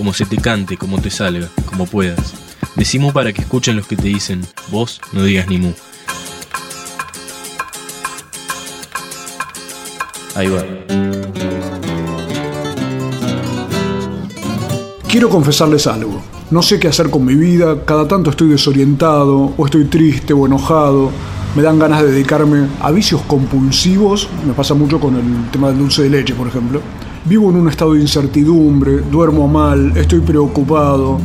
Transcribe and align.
como 0.00 0.14
se 0.14 0.24
te 0.24 0.38
cante, 0.38 0.78
como 0.78 0.98
te 0.98 1.10
salga, 1.10 1.50
como 1.66 1.84
puedas. 1.84 2.32
Decimu 2.74 3.12
para 3.12 3.34
que 3.34 3.42
escuchen 3.42 3.76
los 3.76 3.86
que 3.86 3.96
te 3.96 4.08
dicen, 4.08 4.40
vos 4.70 4.98
no 5.12 5.24
digas 5.24 5.46
ni 5.46 5.58
mu. 5.58 5.72
Ahí 10.34 10.46
va. 10.48 10.64
Quiero 15.06 15.28
confesarles 15.28 15.86
algo. 15.86 16.22
No 16.50 16.62
sé 16.62 16.80
qué 16.80 16.88
hacer 16.88 17.10
con 17.10 17.26
mi 17.26 17.34
vida, 17.34 17.84
cada 17.84 18.08
tanto 18.08 18.30
estoy 18.30 18.48
desorientado, 18.48 19.52
o 19.54 19.66
estoy 19.66 19.84
triste 19.84 20.32
o 20.32 20.46
enojado, 20.46 21.10
me 21.54 21.62
dan 21.62 21.78
ganas 21.78 22.00
de 22.00 22.12
dedicarme 22.12 22.68
a 22.80 22.90
vicios 22.90 23.20
compulsivos, 23.26 24.30
me 24.46 24.54
pasa 24.54 24.72
mucho 24.72 24.98
con 24.98 25.16
el 25.16 25.50
tema 25.50 25.68
del 25.68 25.76
dulce 25.76 26.04
de 26.04 26.08
leche, 26.08 26.32
por 26.32 26.48
ejemplo. 26.48 26.80
Vivo 27.22 27.50
en 27.50 27.56
un 27.56 27.68
estado 27.68 27.92
de 27.92 28.00
incertidumbre, 28.00 29.02
duermo 29.10 29.46
mal, 29.46 29.94
estoy 29.94 30.20
preocupado. 30.20 31.18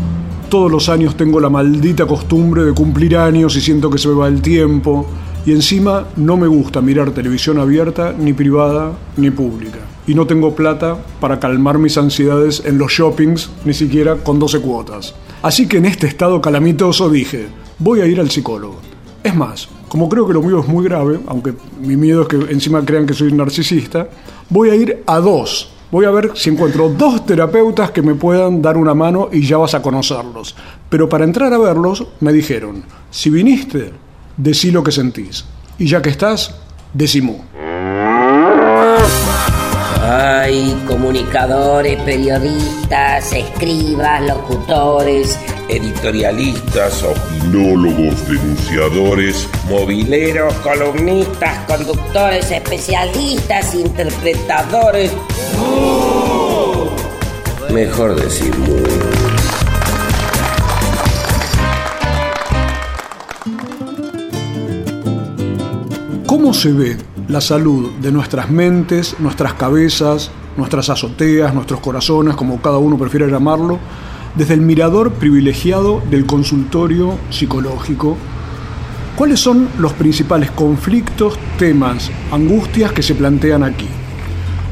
Todos 0.49 0.69
los 0.69 0.89
años 0.89 1.15
tengo 1.15 1.39
la 1.39 1.49
maldita 1.49 2.05
costumbre 2.05 2.65
de 2.65 2.73
cumplir 2.73 3.15
años 3.15 3.55
y 3.55 3.61
siento 3.61 3.89
que 3.89 3.97
se 3.97 4.09
me 4.09 4.15
va 4.15 4.27
el 4.27 4.41
tiempo. 4.41 5.07
Y 5.45 5.53
encima 5.53 6.05
no 6.17 6.35
me 6.35 6.47
gusta 6.47 6.81
mirar 6.81 7.11
televisión 7.11 7.59
abierta, 7.59 8.13
ni 8.17 8.33
privada, 8.33 8.91
ni 9.15 9.31
pública. 9.31 9.79
Y 10.05 10.15
no 10.15 10.27
tengo 10.27 10.53
plata 10.53 10.97
para 11.21 11.39
calmar 11.39 11.77
mis 11.77 11.97
ansiedades 11.97 12.61
en 12.65 12.77
los 12.77 12.91
shoppings, 12.91 13.49
ni 13.63 13.73
siquiera 13.73 14.17
con 14.17 14.37
12 14.37 14.59
cuotas. 14.59 15.15
Así 15.43 15.65
que 15.65 15.77
en 15.77 15.85
este 15.85 16.07
estado 16.07 16.41
calamitoso 16.41 17.09
dije, 17.09 17.47
voy 17.79 18.01
a 18.01 18.05
ir 18.05 18.19
al 18.19 18.29
psicólogo. 18.29 18.81
Es 19.23 19.33
más, 19.33 19.69
como 19.87 20.09
creo 20.09 20.27
que 20.27 20.33
lo 20.33 20.41
mío 20.41 20.59
es 20.59 20.67
muy 20.67 20.83
grave, 20.83 21.21
aunque 21.27 21.53
mi 21.79 21.95
miedo 21.95 22.23
es 22.23 22.27
que 22.27 22.35
encima 22.51 22.83
crean 22.83 23.05
que 23.05 23.13
soy 23.13 23.31
narcisista, 23.31 24.09
voy 24.49 24.71
a 24.71 24.75
ir 24.75 25.01
a 25.07 25.19
dos. 25.19 25.74
Voy 25.91 26.05
a 26.05 26.11
ver 26.11 26.31
si 26.35 26.49
encuentro 26.49 26.89
dos 26.89 27.25
terapeutas 27.25 27.91
que 27.91 28.01
me 28.01 28.15
puedan 28.15 28.61
dar 28.61 28.77
una 28.77 28.93
mano 28.93 29.29
y 29.31 29.45
ya 29.45 29.57
vas 29.57 29.75
a 29.75 29.81
conocerlos. 29.81 30.55
Pero 30.89 31.07
para 31.07 31.23
entrar 31.23 31.53
a 31.53 31.57
verlos 31.57 32.05
me 32.19 32.33
dijeron, 32.33 32.83
si 33.11 33.29
viniste, 33.29 33.91
decí 34.35 34.71
lo 34.71 34.83
que 34.83 34.91
sentís. 34.91 35.45
Y 35.77 35.87
ya 35.87 36.01
que 36.01 36.09
estás, 36.09 36.55
decimú. 36.93 37.41
Hay 40.01 40.75
comunicadores, 40.87 42.01
periodistas, 42.03 43.33
escribas, 43.33 44.21
locutores, 44.21 45.39
editorialistas, 45.69 47.03
opinólogos, 47.03 48.27
denunciadores, 48.27 49.47
mobileros, 49.67 50.53
columnistas, 50.55 51.59
conductores, 51.65 52.51
especialistas, 52.51 53.73
interpretadores. 53.75 55.11
Mejor 57.71 58.15
decir 58.15 58.53
¿Cómo 66.25 66.53
se 66.53 66.71
ve 66.71 66.97
la 67.27 67.41
salud 67.41 67.91
de 68.01 68.11
nuestras 68.11 68.49
mentes, 68.49 69.15
nuestras 69.19 69.53
cabezas, 69.53 70.31
nuestras 70.57 70.89
azoteas, 70.89 71.53
nuestros 71.53 71.79
corazones, 71.79 72.35
como 72.35 72.61
cada 72.61 72.77
uno 72.77 72.97
prefiera 72.97 73.27
llamarlo, 73.27 73.79
desde 74.35 74.53
el 74.53 74.61
mirador 74.61 75.13
privilegiado 75.13 76.01
del 76.09 76.25
consultorio 76.25 77.17
psicológico? 77.29 78.17
¿Cuáles 79.15 79.39
son 79.39 79.69
los 79.77 79.93
principales 79.93 80.51
conflictos, 80.51 81.37
temas, 81.57 82.11
angustias 82.31 82.91
que 82.91 83.03
se 83.03 83.15
plantean 83.15 83.63
aquí? 83.63 83.87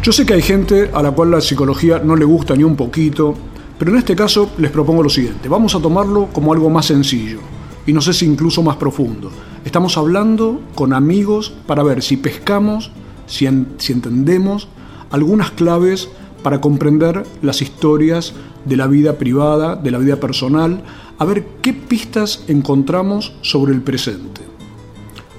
Yo 0.02 0.12
sé 0.12 0.26
que 0.26 0.34
hay 0.34 0.42
gente 0.42 0.92
a 0.94 1.02
la 1.02 1.12
cual 1.12 1.32
la 1.32 1.40
psicología 1.40 2.00
no 2.00 2.16
le 2.16 2.26
gusta 2.26 2.56
ni 2.56 2.64
un 2.64 2.76
poquito, 2.76 3.34
pero 3.80 3.92
en 3.92 3.98
este 3.98 4.16
caso 4.16 4.52
les 4.58 4.70
propongo 4.70 5.02
lo 5.02 5.10
siguiente, 5.10 5.48
vamos 5.48 5.76
a 5.76 5.80
tomarlo 5.80 6.28
como 6.34 6.52
algo 6.52 6.70
más 6.70 6.88
sencillo 6.88 7.40
y 7.86 7.94
no 7.94 8.02
sé 8.02 8.14
si 8.14 8.26
incluso 8.26 8.64
más 8.64 8.78
profundo. 8.78 9.32
Estamos 9.66 9.98
hablando 9.98 10.62
con 10.76 10.94
amigos 10.94 11.54
para 11.68 11.84
ver 11.84 12.02
si 12.02 12.18
pescamos, 12.18 12.92
si, 13.26 13.46
entendemos 13.46 14.68
algunas 15.10 15.52
claves 15.52 16.10
para 16.44 16.60
comprender 16.60 17.24
las 17.42 17.62
historias 17.62 18.34
de 18.66 18.78
la 18.78 18.88
vida 18.88 19.18
privada, 19.18 19.76
de 19.76 19.92
la 19.92 19.98
vida 19.98 20.20
personal, 20.20 20.84
a 21.18 21.26
ver 21.26 21.46
qué 21.62 21.74
pistas 21.74 22.44
encontramos 22.48 23.34
sobre 23.42 23.74
el 23.74 23.82
presente. 23.82 24.42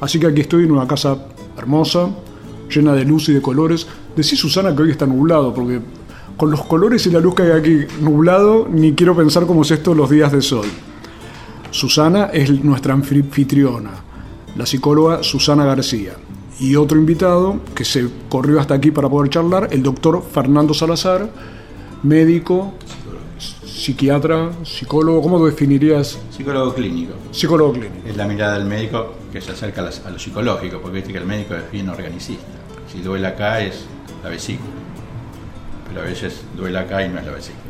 Así 0.01 0.19
que 0.19 0.27
aquí 0.27 0.43
estoy 0.43 0.65
en 0.65 0.73
una 0.73 0.87
casa 0.87 1.27
hermosa, 1.57 2.11
llena 2.69 2.93
de 2.93 3.05
luz 3.05 3.29
y 3.29 3.33
de 3.33 3.43
colores. 3.43 3.87
Decí 4.17 4.37
Susana 4.37 4.75
que 4.75 4.83
hoy 4.83 4.91
está 4.91 5.07
nublado, 5.07 5.55
porque 5.55 5.81
con 6.37 6.51
los 6.51 6.65
colores 6.65 7.07
y 7.07 7.11
la 7.11 7.21
luz 7.21 7.35
que 7.35 7.43
hay 7.43 7.53
aquí 7.53 7.81
nublado, 8.01 8.69
ni 8.71 8.95
quiero 8.95 9.17
pensar 9.17 9.47
cómo 9.47 9.63
es 9.63 9.71
esto 9.71 9.95
los 9.95 10.11
días 10.11 10.33
de 10.33 10.43
sol. 10.43 10.67
Susana 11.71 12.27
es 12.27 12.63
nuestra 12.63 12.95
anfitriona, 12.95 13.91
la 14.57 14.67
psicóloga 14.67 15.23
Susana 15.23 15.65
García. 15.65 16.13
Y 16.61 16.77
otro 16.77 16.99
invitado 16.99 17.61
que 17.75 17.85
se 17.85 18.09
corrió 18.29 18.61
hasta 18.61 18.75
aquí 18.75 18.93
para 18.93 19.09
poder 19.09 19.31
charlar, 19.31 19.69
el 19.73 19.83
doctor 19.83 20.23
Fernando 20.23 20.73
Salazar, 20.73 21.29
médico, 22.05 22.75
psiquiatra, 23.85 24.51
psicólogo, 24.65 25.21
¿cómo 25.21 25.45
definirías? 25.45 26.19
Psicólogo 26.35 26.75
clínico. 26.75 27.13
Psicólogo 27.31 27.73
clínico. 27.75 28.09
Es 28.09 28.17
la 28.17 28.27
mirada 28.27 28.59
del 28.59 28.67
médico 28.67 29.15
que 29.31 29.43
se 29.43 29.53
acerca 29.53 29.83
a, 29.83 30.11
lo 30.11 30.19
psicológico, 30.19 30.81
porque 30.81 30.97
viste 30.97 31.13
que 31.13 31.19
el 31.19 31.27
médico 31.27 31.55
es 31.55 31.71
bien 31.71 31.91
organicista. 31.91 32.45
Si 32.91 33.01
duele 33.01 33.27
acá 33.27 33.61
es 33.61 33.85
la 34.23 34.31
vesícula, 34.31 34.71
pero 35.89 36.01
a 36.01 36.05
veces 36.05 36.41
duele 36.57 36.79
acá 36.79 37.05
y 37.05 37.11
no 37.11 37.19
es 37.19 37.27
la 37.27 37.33
vesícula. 37.33 37.65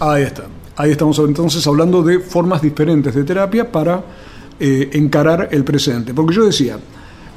Ahí 0.00 0.22
está. 0.22 0.44
Ahí 0.76 0.92
estamos 0.92 1.18
entonces 1.18 1.66
hablando 1.66 2.02
de 2.02 2.20
formas 2.20 2.62
diferentes 2.62 3.14
de 3.14 3.24
terapia 3.24 3.70
para 3.70 4.02
eh, 4.58 4.88
encarar 4.94 5.48
el 5.50 5.64
presente. 5.64 6.14
Porque 6.14 6.34
yo 6.34 6.46
decía, 6.46 6.78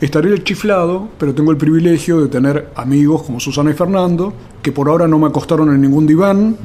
estaré 0.01 0.44
chiflado, 0.44 1.09
pero 1.17 1.34
tengo 1.34 1.51
el 1.51 1.57
privilegio 1.57 2.22
de 2.22 2.28
tener 2.28 2.69
amigos 2.75 3.22
como 3.23 3.39
Susana 3.39 3.69
y 3.69 3.73
Fernando, 3.73 4.34
que 4.62 4.72
por 4.72 4.89
ahora 4.89 5.07
no 5.07 5.19
me 5.19 5.28
acostaron 5.28 5.73
en 5.73 5.79
ningún 5.79 6.07
diván, 6.07 6.57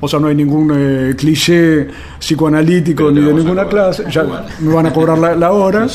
o 0.00 0.08
sea, 0.08 0.18
no 0.18 0.28
hay 0.28 0.34
ningún 0.34 0.72
eh, 0.74 1.14
cliché 1.16 1.88
psicoanalítico 2.18 3.10
ni 3.10 3.20
de 3.20 3.34
ninguna 3.34 3.66
clase, 3.66 4.04
ya 4.10 4.24
me 4.60 4.72
van 4.72 4.86
a 4.86 4.92
cobrar 4.92 5.18
la, 5.18 5.52
hora. 5.52 5.86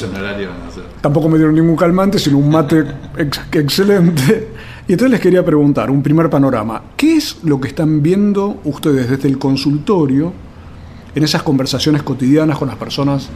Tampoco 1.02 1.28
me 1.28 1.38
dieron 1.38 1.56
ningún 1.56 1.76
calmante, 1.76 2.20
sino 2.20 2.38
un 2.38 2.50
mate 2.50 2.86
excelente. 3.52 4.50
Y 4.88 4.94
entonces 4.94 5.12
les 5.12 5.20
quería 5.20 5.44
preguntar, 5.44 5.90
un 5.90 6.04
primer 6.04 6.30
panorama, 6.30 6.82
¿qué 6.96 7.16
es 7.16 7.38
lo 7.44 7.60
que 7.60 7.70
están 7.70 8.02
viendo 8.02 8.60
ustedes 8.66 9.10
desde 9.10 9.30
el 9.30 9.38
consultorio 9.38 10.34
en 11.16 11.24
esas 11.24 11.42
conversaciones 11.42 12.04
cotidianas 12.04 12.58
con 12.58 12.68
las 12.68 12.78
personas 12.78 13.30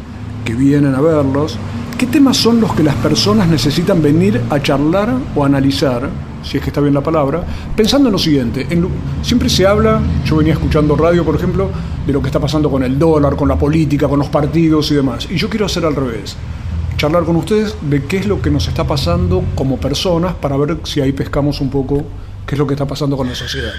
que 0.46 0.54
vienen 0.54 0.94
a 0.94 1.02
verlos? 1.02 1.58
¿Qué 1.98 2.06
temas 2.06 2.38
son 2.38 2.62
los 2.62 2.74
que 2.76 2.84
las 2.84 2.94
personas 2.98 3.48
necesitan 3.48 4.04
venir 4.04 4.40
a 4.52 4.62
charlar 4.62 5.16
o 5.36 5.44
analizar, 5.44 6.08
si 6.44 6.58
es 6.58 6.64
que 6.64 6.70
está 6.70 6.80
bien 6.80 6.94
la 6.94 7.02
palabra, 7.02 7.44
pensando 7.76 8.10
en 8.10 8.14
lo 8.14 8.20
siguiente? 8.20 8.68
siempre 9.24 9.50
se 9.50 9.66
habla, 9.66 10.00
yo 10.24 10.36
venía 10.36 10.54
escuchando 10.54 10.96
radio, 10.96 11.26
por 11.26 11.36
ejemplo, 11.36 11.72
de 12.06 12.14
lo 12.14 12.22
que 12.22 12.28
está 12.28 12.40
pasando 12.40 12.70
con 12.70 12.84
el 12.84 13.00
dólar, 13.00 13.36
con 13.36 13.48
la 13.48 13.58
política, 13.58 14.08
con 14.08 14.20
los 14.20 14.28
partidos 14.28 14.92
y 14.92 14.94
demás. 14.96 15.28
Y 15.32 15.38
yo 15.38 15.50
quiero 15.50 15.66
hacer 15.66 15.86
al 15.86 15.96
revés 15.96 16.38
charlar 16.98 17.24
con 17.24 17.36
ustedes 17.36 17.76
de 17.82 18.04
qué 18.06 18.18
es 18.18 18.28
lo 18.28 18.44
que 18.44 18.52
nos 18.52 18.68
está 18.68 18.86
pasando 18.86 19.44
como 19.56 19.78
personas 19.78 20.36
para 20.36 20.56
ver 20.56 20.78
si 20.84 21.02
ahí 21.02 21.14
pescamos 21.14 21.62
un 21.62 21.72
poco 21.72 22.04
qué 22.46 22.54
es 22.54 22.60
lo 22.60 22.68
que 22.68 22.76
está 22.76 22.86
pasando 22.86 23.18
con 23.18 23.28
la 23.28 23.34
sociedad. 23.34 23.74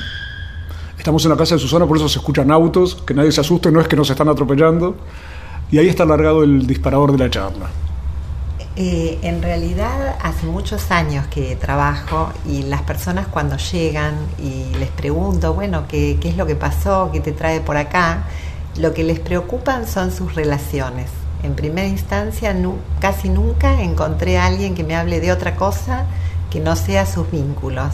Estamos 0.98 1.24
en 1.24 1.30
la 1.30 1.36
casa 1.36 1.54
de 1.54 1.60
Susana, 1.60 1.86
por 1.86 1.96
eso 1.96 2.08
se 2.08 2.18
escuchan 2.18 2.50
autos, 2.50 2.96
que 2.96 3.14
nadie 3.14 3.30
se 3.30 3.42
asuste, 3.42 3.70
no 3.70 3.80
es 3.80 3.86
que 3.86 3.94
nos 3.94 4.10
están 4.10 4.28
atropellando. 4.28 4.96
Y 5.70 5.78
ahí 5.78 5.86
está 5.86 6.02
alargado 6.02 6.42
el 6.42 6.66
disparador 6.66 7.12
de 7.12 7.18
la 7.18 7.30
charla. 7.30 7.70
Eh, 8.80 9.18
en 9.22 9.42
realidad 9.42 10.16
hace 10.22 10.46
muchos 10.46 10.92
años 10.92 11.26
que 11.26 11.56
trabajo 11.56 12.32
y 12.46 12.62
las 12.62 12.82
personas 12.82 13.26
cuando 13.26 13.56
llegan 13.56 14.14
y 14.38 14.72
les 14.78 14.90
pregunto, 14.90 15.52
bueno, 15.52 15.88
¿qué, 15.88 16.16
es 16.22 16.36
lo 16.36 16.46
que 16.46 16.54
pasó? 16.54 17.10
¿Qué 17.12 17.18
te 17.18 17.32
trae 17.32 17.60
por 17.60 17.76
acá? 17.76 18.22
Lo 18.76 18.94
que 18.94 19.02
les 19.02 19.18
preocupan 19.18 19.88
son 19.88 20.12
sus 20.12 20.36
relaciones 20.36 21.10
en 21.42 21.54
primera 21.54 21.88
instancia 21.88 22.54
casi 23.00 23.28
nunca 23.28 23.82
encontré 23.82 24.38
a 24.38 24.46
alguien 24.46 24.74
que 24.74 24.84
me 24.84 24.96
hable 24.96 25.20
de 25.20 25.32
otra 25.32 25.56
cosa 25.56 26.04
que 26.50 26.60
no 26.60 26.76
sea 26.76 27.06
sus 27.06 27.30
vínculos 27.30 27.92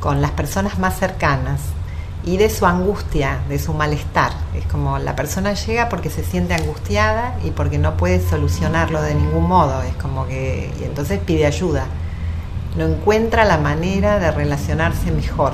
con 0.00 0.20
las 0.20 0.32
personas 0.32 0.78
más 0.78 0.98
cercanas. 0.98 1.60
Y 2.28 2.36
de 2.36 2.50
su 2.50 2.66
angustia, 2.66 3.40
de 3.48 3.58
su 3.58 3.72
malestar. 3.72 4.32
Es 4.54 4.66
como 4.66 4.98
la 4.98 5.16
persona 5.16 5.54
llega 5.54 5.88
porque 5.88 6.10
se 6.10 6.22
siente 6.22 6.52
angustiada 6.52 7.38
y 7.42 7.52
porque 7.52 7.78
no 7.78 7.96
puede 7.96 8.20
solucionarlo 8.20 9.00
de 9.00 9.14
ningún 9.14 9.48
modo. 9.48 9.82
Es 9.82 9.94
como 9.94 10.26
que. 10.26 10.70
Y 10.78 10.84
entonces 10.84 11.20
pide 11.24 11.46
ayuda. 11.46 11.86
No 12.76 12.84
encuentra 12.84 13.46
la 13.46 13.56
manera 13.56 14.18
de 14.18 14.30
relacionarse 14.30 15.10
mejor. 15.10 15.52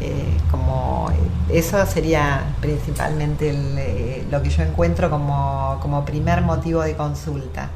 Eh, 0.00 0.36
como 0.52 1.10
eso 1.48 1.84
sería 1.86 2.54
principalmente 2.60 3.50
eh, 3.52 4.24
lo 4.30 4.40
que 4.40 4.50
yo 4.50 4.62
encuentro 4.62 5.10
como, 5.10 5.78
como 5.82 6.04
primer 6.04 6.42
motivo 6.42 6.82
de 6.82 6.94
consulta. 6.94 7.70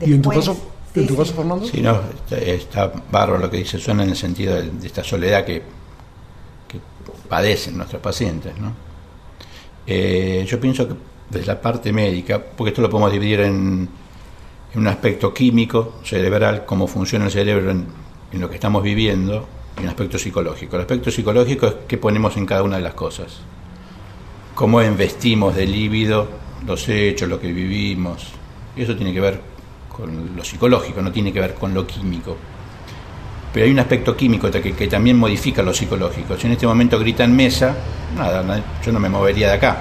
¿Y 0.00 0.14
en 0.14 0.22
tu 0.22 0.30
caso, 0.30 0.56
¿en 0.94 1.06
tu 1.08 1.16
caso 1.16 1.34
Fernando? 1.34 1.66
Sí, 1.66 1.80
no, 1.80 2.00
está, 2.14 2.36
está 2.36 2.92
bárbaro 3.10 3.38
lo 3.38 3.50
que 3.50 3.58
dice, 3.58 3.80
suena 3.80 4.04
en 4.04 4.10
el 4.10 4.16
sentido 4.16 4.54
de, 4.54 4.70
de 4.70 4.86
esta 4.86 5.02
soledad 5.02 5.44
que, 5.44 5.81
padecen 7.32 7.78
nuestros 7.78 8.02
pacientes. 8.02 8.52
¿no? 8.58 8.74
Eh, 9.86 10.44
yo 10.46 10.60
pienso 10.60 10.86
que 10.86 10.94
desde 11.30 11.46
la 11.46 11.58
parte 11.58 11.90
médica, 11.90 12.38
porque 12.38 12.72
esto 12.72 12.82
lo 12.82 12.90
podemos 12.90 13.10
dividir 13.10 13.40
en, 13.40 13.88
un 14.74 14.86
aspecto 14.86 15.32
químico, 15.32 15.94
cerebral, 16.04 16.66
cómo 16.66 16.86
funciona 16.86 17.24
el 17.24 17.30
cerebro 17.30 17.70
en, 17.70 17.86
lo 18.38 18.50
que 18.50 18.56
estamos 18.56 18.82
viviendo, 18.82 19.48
y 19.78 19.82
un 19.82 19.88
aspecto 19.88 20.18
psicológico. 20.18 20.76
El 20.76 20.82
aspecto 20.82 21.10
psicológico 21.10 21.68
es 21.68 21.74
qué 21.88 21.96
ponemos 21.96 22.36
en 22.36 22.44
cada 22.44 22.64
una 22.64 22.76
de 22.76 22.82
las 22.82 22.92
cosas. 22.92 23.38
Cómo 24.54 24.82
investimos 24.82 25.56
de 25.56 25.66
líbido 25.66 26.28
los 26.66 26.86
hechos, 26.90 27.30
lo 27.30 27.40
que 27.40 27.50
vivimos. 27.50 28.28
Eso 28.76 28.94
tiene 28.94 29.14
que 29.14 29.20
ver 29.22 29.40
con 29.88 30.36
lo 30.36 30.44
psicológico, 30.44 31.00
no 31.00 31.10
tiene 31.10 31.32
que 31.32 31.40
ver 31.40 31.54
con 31.54 31.72
lo 31.72 31.86
químico. 31.86 32.36
Pero 33.52 33.66
hay 33.66 33.72
un 33.72 33.78
aspecto 33.78 34.16
químico 34.16 34.50
que, 34.50 34.72
que 34.72 34.88
también 34.88 35.18
modifica 35.18 35.62
lo 35.62 35.74
psicológico. 35.74 36.36
Si 36.38 36.46
en 36.46 36.54
este 36.54 36.66
momento 36.66 36.98
gritan 36.98 37.34
mesa, 37.34 37.74
nada, 38.16 38.62
yo 38.84 38.92
no 38.92 38.98
me 38.98 39.08
movería 39.08 39.48
de 39.48 39.54
acá. 39.54 39.78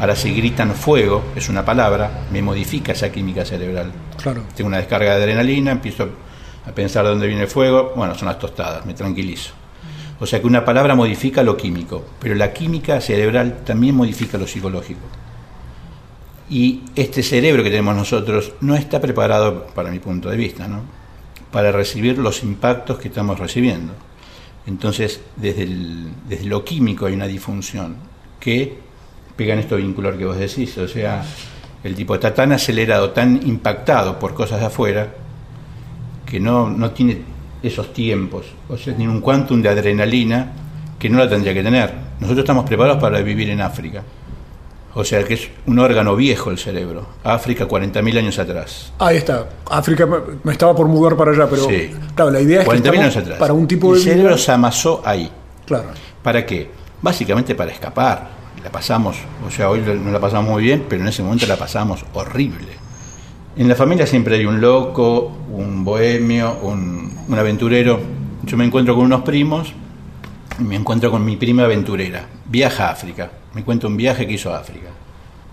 Ahora 0.00 0.14
si 0.14 0.32
gritan 0.34 0.74
fuego, 0.74 1.24
es 1.34 1.48
una 1.48 1.64
palabra, 1.64 2.26
me 2.30 2.42
modifica 2.42 2.92
esa 2.92 3.10
química 3.10 3.44
cerebral. 3.44 3.92
Claro. 4.22 4.42
Tengo 4.54 4.68
una 4.68 4.78
descarga 4.78 5.16
de 5.16 5.22
adrenalina, 5.22 5.72
empiezo 5.72 6.08
a 6.66 6.72
pensar 6.72 7.04
de 7.04 7.10
dónde 7.10 7.26
viene 7.26 7.42
el 7.42 7.48
fuego, 7.48 7.92
bueno, 7.96 8.14
son 8.14 8.28
las 8.28 8.38
tostadas, 8.38 8.84
me 8.84 8.94
tranquilizo. 8.94 9.52
O 10.18 10.26
sea 10.26 10.40
que 10.40 10.46
una 10.46 10.64
palabra 10.64 10.94
modifica 10.94 11.42
lo 11.42 11.56
químico, 11.56 12.04
pero 12.18 12.34
la 12.34 12.52
química 12.52 13.00
cerebral 13.00 13.60
también 13.64 13.94
modifica 13.94 14.38
lo 14.38 14.46
psicológico. 14.46 15.00
Y 16.48 16.82
este 16.94 17.22
cerebro 17.22 17.62
que 17.62 17.70
tenemos 17.70 17.94
nosotros 17.94 18.52
no 18.60 18.76
está 18.76 19.00
preparado, 19.00 19.66
para 19.74 19.90
mi 19.90 19.98
punto 19.98 20.28
de 20.28 20.36
vista, 20.36 20.68
¿no? 20.68 20.82
Para 21.56 21.72
recibir 21.72 22.18
los 22.18 22.42
impactos 22.42 22.98
que 22.98 23.08
estamos 23.08 23.38
recibiendo. 23.38 23.94
Entonces, 24.66 25.22
desde, 25.36 25.62
el, 25.62 26.08
desde 26.28 26.44
lo 26.44 26.62
químico 26.62 27.06
hay 27.06 27.14
una 27.14 27.26
disfunción 27.26 27.96
que 28.38 28.76
pega 29.34 29.54
en 29.54 29.60
esto 29.60 29.76
vincular 29.76 30.18
que 30.18 30.26
vos 30.26 30.36
decís, 30.36 30.76
o 30.76 30.86
sea, 30.86 31.24
el 31.82 31.94
tipo 31.94 32.14
está 32.14 32.34
tan 32.34 32.52
acelerado, 32.52 33.08
tan 33.12 33.40
impactado 33.48 34.18
por 34.18 34.34
cosas 34.34 34.60
de 34.60 34.66
afuera, 34.66 35.14
que 36.26 36.38
no, 36.38 36.68
no 36.68 36.90
tiene 36.90 37.22
esos 37.62 37.90
tiempos, 37.94 38.44
o 38.68 38.76
sea, 38.76 38.94
tiene 38.94 39.10
un 39.10 39.22
quantum 39.22 39.62
de 39.62 39.70
adrenalina 39.70 40.52
que 40.98 41.08
no 41.08 41.16
la 41.16 41.26
tendría 41.26 41.54
que 41.54 41.62
tener. 41.62 41.90
Nosotros 42.20 42.40
estamos 42.40 42.66
preparados 42.66 43.00
para 43.00 43.22
vivir 43.22 43.48
en 43.48 43.62
África. 43.62 44.02
O 44.98 45.04
sea, 45.04 45.22
que 45.24 45.34
es 45.34 45.48
un 45.66 45.78
órgano 45.78 46.16
viejo 46.16 46.50
el 46.50 46.56
cerebro. 46.58 47.06
África 47.22 47.68
40.000 47.68 48.16
años 48.18 48.38
atrás. 48.38 48.92
Ahí 48.98 49.18
está. 49.18 49.46
África 49.70 50.06
me, 50.42 50.52
estaba 50.52 50.74
por 50.74 50.88
mudar 50.88 51.16
para 51.18 51.32
allá, 51.32 51.46
pero 51.50 51.68
Sí. 51.68 51.90
claro, 52.14 52.30
la 52.30 52.40
idea 52.40 52.62
es 52.62 52.64
que 52.68 52.70
40.000 52.70 52.78
estamos 52.78 53.00
años 53.04 53.16
atrás. 53.18 53.38
para 53.38 53.52
un 53.52 53.68
tipo 53.68 53.92
el 53.92 53.98
de 53.98 54.04
cerebro 54.04 54.28
vida- 54.30 54.38
se 54.38 54.52
amasó 54.52 55.02
ahí. 55.04 55.30
Claro. 55.66 55.88
¿Para 56.22 56.46
qué? 56.46 56.70
Básicamente 57.02 57.54
para 57.54 57.72
escapar. 57.72 58.36
La 58.64 58.72
pasamos, 58.72 59.16
o 59.46 59.50
sea, 59.50 59.68
hoy 59.70 59.80
no 59.80 60.10
la 60.10 60.18
pasamos 60.18 60.50
muy 60.50 60.62
bien, 60.64 60.86
pero 60.88 61.02
en 61.02 61.08
ese 61.08 61.22
momento 61.22 61.46
la 61.46 61.56
pasamos 61.56 62.02
horrible. 62.14 62.66
En 63.56 63.68
la 63.68 63.74
familia 63.76 64.06
siempre 64.06 64.36
hay 64.36 64.46
un 64.46 64.60
loco, 64.62 65.30
un 65.52 65.84
bohemio, 65.84 66.56
un, 66.62 67.12
un 67.28 67.38
aventurero. 67.38 68.00
Yo 68.44 68.56
me 68.56 68.64
encuentro 68.64 68.94
con 68.96 69.04
unos 69.04 69.22
primos 69.22 69.72
me 70.58 70.76
encuentro 70.76 71.10
con 71.10 71.24
mi 71.24 71.36
prima 71.36 71.64
aventurera. 71.64 72.26
Viaja 72.46 72.88
a 72.88 72.92
África. 72.92 73.30
Me 73.54 73.64
cuenta 73.64 73.86
un 73.86 73.96
viaje 73.96 74.26
que 74.26 74.34
hizo 74.34 74.52
a 74.52 74.58
África. 74.58 74.88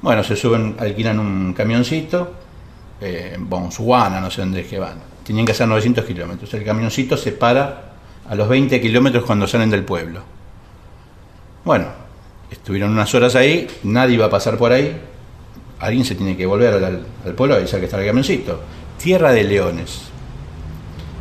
Bueno, 0.01 0.23
se 0.23 0.35
suben, 0.35 0.75
alquilan 0.79 1.19
un 1.19 1.53
camioncito, 1.53 2.33
eh, 2.99 3.33
en 3.35 3.49
Botswana, 3.49 4.19
no 4.19 4.29
sé 4.29 4.41
dónde 4.41 4.61
es 4.61 4.67
que 4.67 4.79
van. 4.79 4.97
Tenían 5.25 5.45
que 5.45 5.53
hacer 5.53 5.67
900 5.67 6.03
kilómetros. 6.05 6.53
El 6.53 6.63
camioncito 6.63 7.15
se 7.15 7.31
para 7.31 7.93
a 8.27 8.35
los 8.35 8.47
20 8.47 8.81
kilómetros 8.81 9.23
cuando 9.23 9.47
salen 9.47 9.69
del 9.69 9.83
pueblo. 9.83 10.21
Bueno, 11.63 11.87
estuvieron 12.51 12.91
unas 12.91 13.13
horas 13.15 13.35
ahí, 13.35 13.67
nadie 13.83 14.15
iba 14.15 14.25
a 14.25 14.29
pasar 14.29 14.57
por 14.57 14.71
ahí. 14.71 14.95
Alguien 15.79 16.05
se 16.05 16.15
tiene 16.15 16.35
que 16.35 16.45
volver 16.45 16.73
al, 16.73 17.05
al 17.25 17.33
pueblo 17.33 17.55
a 17.55 17.57
avisar 17.57 17.79
que 17.79 17.85
está 17.85 17.99
el 17.99 18.05
camioncito. 18.05 18.61
Tierra 19.01 19.31
de 19.31 19.43
Leones. 19.43 20.12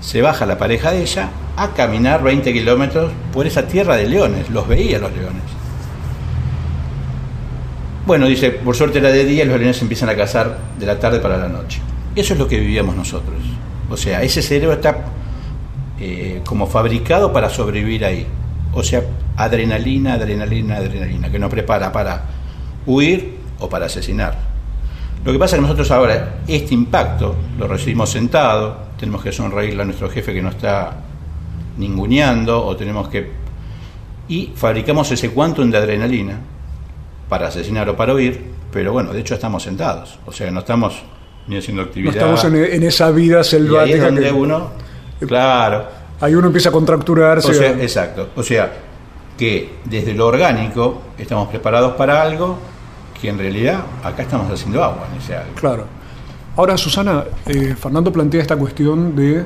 Se 0.03 0.21
baja 0.21 0.45
la 0.45 0.59
pareja 0.59 0.91
de 0.91 1.01
ella 1.01 1.31
a 1.57 1.69
caminar 1.69 2.23
20 2.23 2.53
kilómetros 2.53 3.13
por 3.33 3.47
esa 3.47 3.67
tierra 3.67 3.97
de 3.97 4.09
leones. 4.09 4.51
Los 4.51 4.69
veía 4.69 4.99
los 4.99 5.13
leones. 5.13 5.43
Bueno, 8.05 8.27
dice, 8.27 8.51
por 8.51 8.75
suerte 8.75 8.99
era 8.99 9.11
de 9.11 9.25
día 9.25 9.45
los 9.45 9.57
leones 9.57 9.81
empiezan 9.81 10.09
a 10.09 10.17
cazar 10.17 10.59
de 10.79 10.87
la 10.87 10.99
tarde 10.99 11.21
para 11.21 11.39
la 11.39 11.49
noche. 11.49 11.81
Eso 12.17 12.35
es 12.35 12.39
lo 12.39 12.49
que 12.49 12.59
vivíamos 12.59 12.97
nosotros. 12.97 13.37
O 13.89 13.97
sea, 13.97 14.23
ese 14.23 14.43
cerebro 14.43 14.75
está 14.75 14.97
eh, 16.01 16.43
como 16.45 16.67
fabricado 16.67 17.33
para 17.33 17.49
sobrevivir 17.49 18.05
ahí. 18.05 18.27
O 18.75 18.83
sea, 18.83 19.03
adrenalina, 19.37 20.15
adrenalina, 20.15 20.79
adrenalina, 20.79 21.31
que 21.31 21.39
nos 21.39 21.51
prepara 21.51 21.93
para 21.93 22.25
huir 22.87 23.39
o 23.61 23.69
para 23.69 23.87
asesinar. 23.87 24.37
Lo 25.25 25.33
que 25.33 25.39
pasa 25.39 25.55
es 25.55 25.61
que 25.61 25.63
nosotros 25.63 25.91
ahora, 25.93 26.41
este 26.49 26.75
impacto 26.75 27.37
lo 27.57 27.69
recibimos 27.69 28.11
sentado, 28.11 28.82
tenemos 29.03 29.21
que 29.21 29.33
sonreírle 29.33 29.83
a 29.83 29.85
nuestro 29.85 30.09
jefe 30.09 30.33
que 30.33 30.41
nos 30.41 30.55
está 30.55 30.93
ninguneando, 31.77 32.65
o 32.65 32.77
tenemos 32.77 33.09
que. 33.09 33.33
Y 34.29 34.53
fabricamos 34.55 35.11
ese 35.11 35.31
quantum 35.31 35.73
de 35.73 35.77
adrenalina 35.79 36.39
para 37.29 37.49
asesinar 37.49 37.89
o 37.89 37.97
para 37.97 38.15
huir, 38.15 38.41
pero 38.71 38.93
bueno, 38.93 39.13
de 39.13 39.19
hecho 39.19 39.35
estamos 39.35 39.65
sentados, 39.65 40.21
o 40.25 40.31
sea, 40.31 40.53
no 40.53 40.61
estamos 40.61 41.03
ni 41.49 41.57
haciendo 41.57 41.83
No 41.83 41.89
actividad. 41.89 42.15
estamos 42.15 42.45
en, 42.45 42.55
en 42.55 42.83
esa 42.85 43.11
vida 43.11 43.35
y 43.35 43.35
ahí 43.35 43.41
es 43.41 43.47
selvática 43.49 44.05
donde 44.05 44.23
que 44.23 44.33
uno, 44.33 44.71
claro, 45.27 45.85
ahí 46.21 46.37
uno 46.37 46.47
empieza 46.47 46.69
a 46.69 46.73
contracturarse. 46.73 47.51
o 47.51 47.55
sea, 47.55 47.71
exacto. 47.71 48.29
O 48.37 48.43
sea, 48.45 48.73
que 49.37 49.79
desde 49.85 50.15
lo 50.15 50.29
orgánico 50.29 51.03
estamos 51.19 51.49
preparados 51.49 51.95
para 51.95 52.23
algo 52.23 52.57
que 53.21 53.31
en 53.31 53.39
realidad 53.39 53.81
acá 54.05 54.23
estamos 54.23 54.49
haciendo 54.49 54.85
agua 54.85 55.09
en 55.13 55.21
ese 55.21 55.35
algo. 55.35 55.55
Claro. 55.57 56.02
Ahora, 56.57 56.77
Susana, 56.77 57.25
eh, 57.47 57.75
Fernando 57.79 58.13
plantea 58.13 58.43
esta 58.43 58.57
cuestión 58.57 59.17
de 59.17 59.45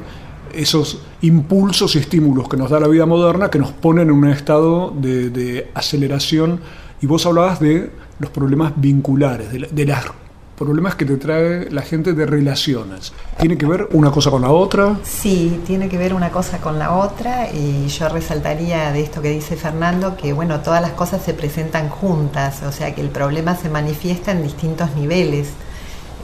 esos 0.52 1.00
impulsos 1.22 1.94
y 1.94 1.98
estímulos 1.98 2.48
que 2.48 2.56
nos 2.56 2.70
da 2.70 2.80
la 2.80 2.88
vida 2.88 3.06
moderna 3.06 3.50
que 3.50 3.58
nos 3.58 3.72
ponen 3.72 4.08
en 4.08 4.14
un 4.14 4.28
estado 4.28 4.92
de, 4.96 5.30
de 5.30 5.70
aceleración. 5.74 6.60
Y 7.00 7.06
vos 7.06 7.24
hablabas 7.26 7.60
de 7.60 7.90
los 8.18 8.30
problemas 8.30 8.72
vinculares, 8.76 9.52
de, 9.52 9.58
la- 9.60 9.68
de 9.70 9.84
los 9.86 9.98
problemas 10.56 10.94
que 10.94 11.04
te 11.04 11.16
trae 11.18 11.70
la 11.70 11.82
gente 11.82 12.14
de 12.14 12.24
relaciones. 12.24 13.12
¿Tiene 13.38 13.58
que 13.58 13.66
ver 13.66 13.88
una 13.92 14.10
cosa 14.10 14.30
con 14.30 14.40
la 14.42 14.50
otra? 14.50 14.96
Sí, 15.04 15.60
tiene 15.66 15.88
que 15.90 15.98
ver 15.98 16.14
una 16.14 16.30
cosa 16.30 16.58
con 16.58 16.78
la 16.78 16.94
otra 16.94 17.50
y 17.52 17.86
yo 17.88 18.08
resaltaría 18.08 18.90
de 18.90 19.02
esto 19.02 19.20
que 19.20 19.28
dice 19.30 19.54
Fernando 19.56 20.16
que 20.16 20.32
bueno, 20.32 20.60
todas 20.60 20.80
las 20.80 20.92
cosas 20.92 21.22
se 21.22 21.34
presentan 21.34 21.90
juntas, 21.90 22.62
o 22.62 22.72
sea 22.72 22.94
que 22.94 23.02
el 23.02 23.10
problema 23.10 23.54
se 23.54 23.68
manifiesta 23.68 24.32
en 24.32 24.42
distintos 24.42 24.96
niveles, 24.96 25.50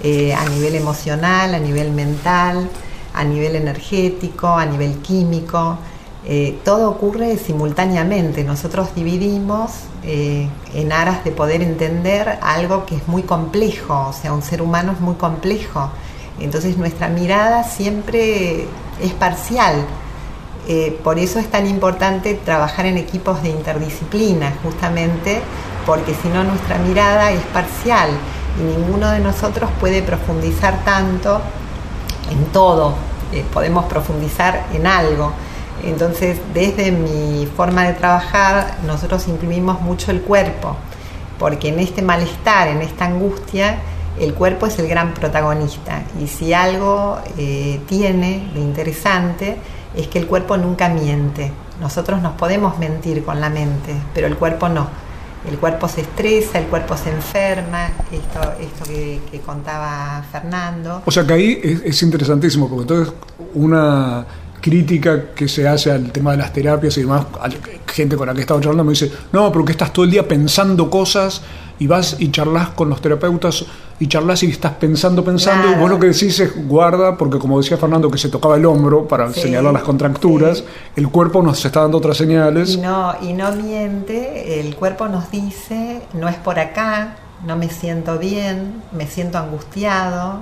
eh, 0.03 0.35
a 0.35 0.45
nivel 0.47 0.75
emocional, 0.75 1.55
a 1.55 1.59
nivel 1.59 1.93
mental, 1.93 2.69
a 3.15 3.25
nivel 3.25 3.55
energético, 3.57 4.49
a 4.49 4.67
nivel 4.67 4.99
químico. 4.99 5.79
eh, 6.25 6.59
todo 6.65 6.89
ocurre 6.91 7.37
simultáneamente. 7.37 8.45
Nosotros 8.45 8.95
dividimos 8.95 9.73
eh, 10.05 10.49
en 10.75 10.93
aras 10.93 11.25
de 11.25 11.33
poder 11.33 11.63
entender 11.63 12.39
algo 12.43 12.87
que 12.87 12.97
es 12.97 13.09
muy 13.09 13.23
complejo, 13.23 14.09
o 14.09 14.13
sea, 14.13 14.33
un 14.33 14.43
ser 14.43 14.63
humano 14.63 14.93
es 14.93 15.01
muy 15.01 15.15
complejo. 15.17 15.91
Entonces 16.41 16.79
nuestra 16.79 17.09
mirada 17.09 17.65
siempre 17.65 18.67
es 19.01 19.13
parcial. 19.19 19.85
Por 21.03 21.19
eso 21.19 21.41
es 21.41 21.51
tan 21.51 21.67
importante 21.67 22.35
trabajar 22.35 22.87
en 22.87 22.97
equipos 22.97 23.43
de 23.43 23.51
interdisciplina, 23.51 24.55
justamente 24.63 25.43
porque 25.85 26.15
si 26.15 26.29
no 26.29 26.45
nuestra 26.45 26.79
mirada 26.79 27.33
es 27.33 27.43
parcial 27.53 28.11
ninguno 28.59 29.11
de 29.11 29.21
nosotros 29.21 29.71
puede 29.81 30.03
profundizar 30.03 30.85
tanto 30.85 31.41
en 32.31 32.45
todo, 32.47 32.95
eh, 33.33 33.45
podemos 33.53 33.87
profundizar 33.87 34.67
en 34.73 34.87
algo. 34.87 35.33
Entonces, 35.85 36.39
desde 36.55 36.93
mi 36.93 37.47
forma 37.57 37.85
de 37.85 37.95
trabajar, 37.95 38.79
nosotros 38.87 39.27
imprimimos 39.29 39.81
mucho 39.81 40.11
el 40.11 40.23
cuerpo, 40.23 40.77
porque 41.39 41.69
en 41.69 41.81
este 41.81 42.03
malestar, 42.03 42.69
en 42.69 42.83
esta 42.83 43.07
angustia, 43.07 43.79
el 44.21 44.35
cuerpo 44.35 44.67
es 44.67 44.79
el 44.79 44.89
gran 44.89 45.15
protagonista. 45.15 46.03
Y 46.23 46.29
si 46.29 46.53
algo 46.53 47.19
eh, 47.39 47.81
tiene 47.89 48.51
de 48.55 48.61
interesante, 48.61 49.57
es 49.97 50.07
que 50.09 50.19
el 50.19 50.27
cuerpo 50.27 50.57
nunca 50.57 50.89
miente. 50.89 51.51
Nosotros 51.81 52.23
nos 52.23 52.35
podemos 52.35 52.79
mentir 52.79 53.25
con 53.25 53.41
la 53.41 53.51
mente, 53.51 53.95
pero 54.15 54.27
el 54.27 54.37
cuerpo 54.37 54.69
no. 54.69 54.87
El 55.49 55.59
cuerpo 55.59 55.89
se 55.89 56.03
estresa, 56.03 56.59
el 56.59 56.67
cuerpo 56.67 56.97
se 56.97 57.11
enferma, 57.11 57.89
esto, 58.13 58.41
esto 58.61 58.85
que, 58.85 59.41
contaba 59.45 60.25
Fernando. 60.31 61.03
O 61.05 61.11
sea 61.11 61.27
que 61.27 61.33
ahí 61.33 61.61
es, 61.63 61.83
es 61.85 62.03
interesantísimo, 62.03 62.69
porque 62.69 62.83
entonces 62.83 63.15
una 63.55 64.25
crítica 64.63 65.35
que 65.35 65.49
se 65.49 65.67
hace 65.67 65.91
al 65.91 66.13
tema 66.13 66.31
de 66.31 66.39
las 66.39 66.53
terapias 66.53 66.97
y 66.97 67.01
demás, 67.03 67.27
gente 67.89 68.17
con 68.17 68.29
la 68.29 68.33
que 68.33 68.39
he 68.39 68.43
estado 68.43 68.61
charlando 68.61 68.85
me 68.85 68.93
dice, 68.93 69.11
no, 69.33 69.51
pero 69.53 69.65
que 69.65 69.73
estás 69.73 69.93
todo 69.93 70.05
el 70.05 70.11
día 70.11 70.27
pensando 70.27 70.89
cosas 70.89 71.43
y 71.79 71.87
vas 71.89 72.17
y 72.21 72.31
charlas 72.31 72.71
con 72.71 72.89
los 72.89 73.03
terapeutas 73.03 73.67
y 74.03 74.09
charlas 74.09 74.43
y 74.43 74.51
estás 74.51 74.73
pensando, 74.73 75.25
pensando, 75.25 75.65
y 75.65 75.71
Claro. 75.71 75.81
vos 75.83 75.91
lo 75.91 75.99
que 76.01 76.09
decís 76.09 76.39
es 76.41 76.67
guarda, 76.67 77.17
porque 77.17 77.39
como 77.39 77.59
decía 77.61 77.77
Fernando 77.77 78.11
que 78.11 78.19
se 78.19 78.29
tocaba 78.29 78.57
el 78.57 78.67
hombro 78.67 79.07
para 79.07 79.33
Sí, 79.33 79.43
señalar 79.43 79.73
las 79.73 79.83
contracturas, 79.85 80.59
sí. 80.59 80.65
el 80.97 81.09
cuerpo 81.09 81.41
nos 81.43 81.65
está 81.65 81.81
dando 81.83 81.99
otras 81.99 82.17
señales. 82.17 82.71
Y 82.71 82.79
no, 82.79 83.15
y 83.23 83.33
no 83.33 83.53
miente, 83.53 84.59
el 84.61 84.75
cuerpo 84.75 85.07
nos 85.09 85.31
dice, 85.31 86.03
no 86.15 86.29
es 86.29 86.35
por 86.37 86.59
acá, 86.59 87.17
no 87.47 87.57
me 87.57 87.69
siento 87.71 88.19
bien, 88.19 88.83
me 88.93 89.07
siento 89.07 89.39
angustiado, 89.39 90.41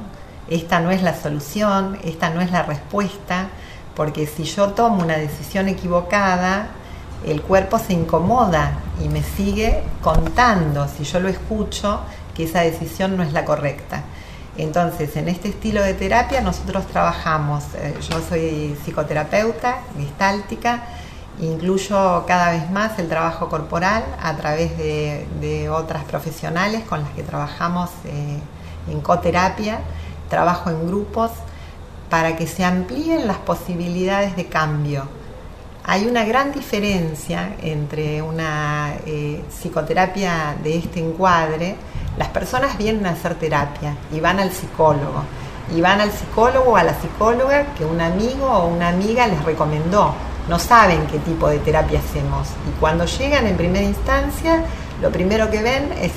esta 0.48 0.80
no 0.80 0.90
es 0.90 1.02
la 1.02 1.14
solución, 1.14 1.98
esta 2.02 2.30
no 2.30 2.40
es 2.40 2.50
la 2.52 2.62
respuesta, 2.62 3.48
porque 3.94 4.26
si 4.26 4.44
yo 4.44 4.68
tomo 4.68 5.02
una 5.02 5.16
decisión 5.18 5.68
equivocada, 5.68 6.68
el 7.26 7.42
cuerpo 7.42 7.78
se 7.78 7.92
incomoda 7.92 8.78
y 9.04 9.08
me 9.08 9.22
sigue 9.22 9.82
contando, 10.02 10.86
si 10.88 11.04
yo 11.04 11.20
lo 11.20 11.28
escucho, 11.28 12.00
que 12.40 12.44
esa 12.44 12.60
decisión 12.60 13.18
no 13.18 13.22
es 13.22 13.34
la 13.34 13.44
correcta. 13.44 14.02
Entonces, 14.56 15.14
en 15.16 15.28
este 15.28 15.48
estilo 15.48 15.82
de 15.82 15.92
terapia 15.92 16.40
nosotros 16.40 16.86
trabajamos, 16.86 17.62
eh, 17.74 17.94
yo 18.10 18.20
soy 18.26 18.76
psicoterapeuta, 18.82 19.80
gestáltica, 19.96 20.84
incluyo 21.38 22.24
cada 22.26 22.52
vez 22.52 22.70
más 22.70 22.98
el 22.98 23.08
trabajo 23.08 23.48
corporal 23.50 24.04
a 24.22 24.34
través 24.36 24.76
de, 24.78 25.68
otras 25.70 26.04
profesionales 26.04 26.82
con 26.88 27.02
las 27.02 27.10
que 27.10 27.22
trabajamos 27.22 27.90
eh, 28.06 28.38
en 28.90 29.00
coterapia, 29.00 29.80
trabajo 30.28 30.70
en 30.70 30.86
grupos 30.86 31.30
para 32.08 32.36
que 32.36 32.46
se 32.46 32.64
amplíen 32.64 33.26
las 33.26 33.38
posibilidades 33.38 34.34
de 34.34 34.46
cambio. 34.46 35.04
Hay 35.84 36.06
una 36.06 36.24
gran 36.24 36.52
diferencia 36.52 37.54
entre 37.62 38.20
una 38.22 38.94
eh, 39.06 39.42
psicoterapia 39.50 40.56
de 40.62 40.78
este 40.78 41.00
encuadre. 41.00 41.76
Las 42.20 42.28
personas 42.28 42.76
vienen 42.76 43.06
a 43.06 43.12
hacer 43.12 43.36
terapia 43.36 43.96
y 44.12 44.20
van 44.20 44.40
al 44.40 44.52
psicólogo. 44.52 45.24
Y 45.74 45.80
van 45.80 46.02
al 46.02 46.12
psicólogo 46.12 46.72
o 46.72 46.76
a 46.76 46.84
la 46.84 46.92
psicóloga 47.00 47.72
que 47.78 47.86
un 47.86 47.98
amigo 47.98 48.44
o 48.44 48.66
una 48.66 48.88
amiga 48.88 49.26
les 49.26 49.42
recomendó. 49.42 50.12
No 50.46 50.58
saben 50.58 51.06
qué 51.06 51.18
tipo 51.20 51.48
de 51.48 51.60
terapia 51.60 51.98
hacemos. 51.98 52.48
Y 52.68 52.78
cuando 52.78 53.06
llegan 53.06 53.46
en 53.46 53.56
primera 53.56 53.86
instancia, 53.86 54.62
lo 55.00 55.10
primero 55.10 55.50
que 55.50 55.62
ven 55.62 55.94
es 55.98 56.12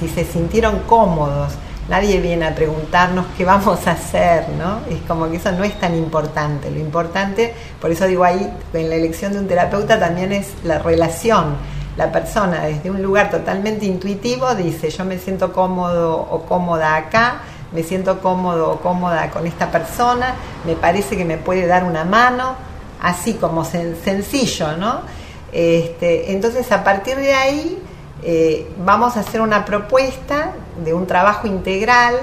si, 0.00 0.08
se 0.08 0.24
sintieron 0.24 0.78
cómodos. 0.86 1.52
Nadie 1.86 2.18
viene 2.22 2.46
a 2.46 2.54
preguntarnos 2.54 3.26
qué 3.36 3.44
vamos 3.44 3.86
a 3.86 3.90
hacer, 3.90 4.48
¿no? 4.58 4.78
Es 4.88 5.02
como 5.06 5.30
que 5.30 5.36
eso 5.36 5.52
no 5.52 5.64
es 5.64 5.78
tan 5.78 5.94
importante. 5.94 6.70
Lo 6.70 6.78
importante, 6.78 7.52
por 7.78 7.90
eso 7.90 8.06
digo 8.06 8.24
ahí, 8.24 8.50
en 8.72 8.88
la 8.88 8.94
elección 8.94 9.34
de 9.34 9.40
un 9.40 9.48
terapeuta 9.48 10.00
también 10.00 10.32
es 10.32 10.54
la 10.64 10.78
relación. 10.78 11.56
La 11.96 12.10
persona 12.10 12.62
desde 12.62 12.90
un 12.90 13.02
lugar 13.02 13.30
totalmente 13.30 13.84
intuitivo 13.84 14.54
dice, 14.54 14.88
yo 14.90 15.04
me 15.04 15.18
siento 15.18 15.52
cómodo 15.52 16.16
o 16.30 16.42
cómoda 16.42 16.96
acá, 16.96 17.42
me 17.72 17.82
siento 17.82 18.20
cómodo 18.20 18.70
o 18.72 18.80
cómoda 18.80 19.30
con 19.30 19.46
esta 19.46 19.70
persona, 19.70 20.34
me 20.66 20.74
parece 20.74 21.16
que 21.16 21.24
me 21.24 21.36
puede 21.36 21.66
dar 21.66 21.84
una 21.84 22.04
mano, 22.04 22.54
así 23.02 23.34
como 23.34 23.64
sen- 23.64 23.94
sencillo, 24.02 24.76
¿no? 24.76 25.00
Este, 25.52 26.32
entonces 26.32 26.70
a 26.72 26.82
partir 26.82 27.16
de 27.16 27.34
ahí 27.34 27.82
eh, 28.22 28.70
vamos 28.84 29.16
a 29.16 29.20
hacer 29.20 29.40
una 29.42 29.64
propuesta 29.66 30.52
de 30.82 30.94
un 30.94 31.06
trabajo 31.06 31.46
integral. 31.46 32.14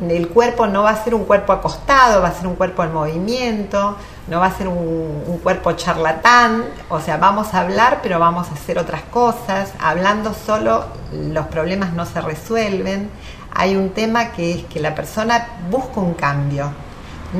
El 0.00 0.28
cuerpo 0.28 0.66
no 0.66 0.84
va 0.84 0.90
a 0.90 1.04
ser 1.04 1.14
un 1.14 1.24
cuerpo 1.24 1.52
acostado, 1.52 2.22
va 2.22 2.28
a 2.28 2.32
ser 2.32 2.46
un 2.46 2.54
cuerpo 2.54 2.84
en 2.84 2.92
movimiento, 2.92 3.96
no 4.28 4.40
va 4.40 4.46
a 4.46 4.56
ser 4.56 4.68
un, 4.68 5.40
cuerpo 5.42 5.72
charlatán, 5.72 6.64
o 6.88 7.00
sea, 7.00 7.16
vamos 7.16 7.54
a 7.54 7.60
hablar 7.60 8.00
pero 8.02 8.18
vamos 8.18 8.48
a 8.48 8.54
hacer 8.54 8.78
otras 8.78 9.02
cosas, 9.02 9.72
hablando 9.80 10.34
solo 10.34 10.84
los 11.12 11.46
problemas 11.46 11.92
no 11.94 12.06
se 12.06 12.20
resuelven. 12.20 13.10
Hay 13.52 13.76
un 13.76 13.90
tema 13.90 14.32
que 14.32 14.52
es 14.52 14.64
que 14.64 14.78
la 14.78 14.94
persona 14.94 15.46
busca 15.70 16.00
un 16.00 16.14
cambio, 16.14 16.70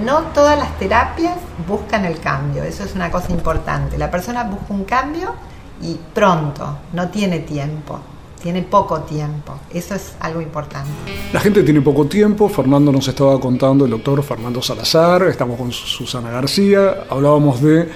no 0.05 0.21
todas 0.35 0.59
las 0.59 0.77
terapias 0.79 1.37
buscan 1.67 2.05
el 2.05 2.21
cambio, 2.21 2.63
eso 2.65 2.85
es 2.85 2.95
una 2.95 3.11
cosa 3.11 3.33
importante. 3.33 3.99
La 3.99 4.11
persona 4.11 4.45
busca 4.45 4.75
un 4.75 4.85
cambio 4.85 5.35
y 5.81 5.95
pronto, 6.13 6.79
no 6.93 7.09
tiene 7.09 7.39
tiempo, 7.41 8.01
tiene 8.39 8.63
poco 8.63 9.01
tiempo. 9.01 9.55
Eso 9.73 9.95
es 9.95 10.15
algo 10.21 10.41
importante. 10.41 10.91
La 11.33 11.41
gente 11.41 11.63
tiene 11.63 11.81
poco 11.81 12.07
tiempo, 12.07 12.49
Fernando 12.49 12.93
nos 12.93 13.09
estaba 13.09 13.39
contando, 13.41 13.85
el 13.85 13.91
doctor 13.91 14.23
Fernando 14.23 14.63
Salazar, 14.63 15.25
estamos 15.25 15.59
con 15.59 15.73
Susana 15.73 16.31
García, 16.31 17.05
hablábamos 17.11 17.61
de 17.61 17.89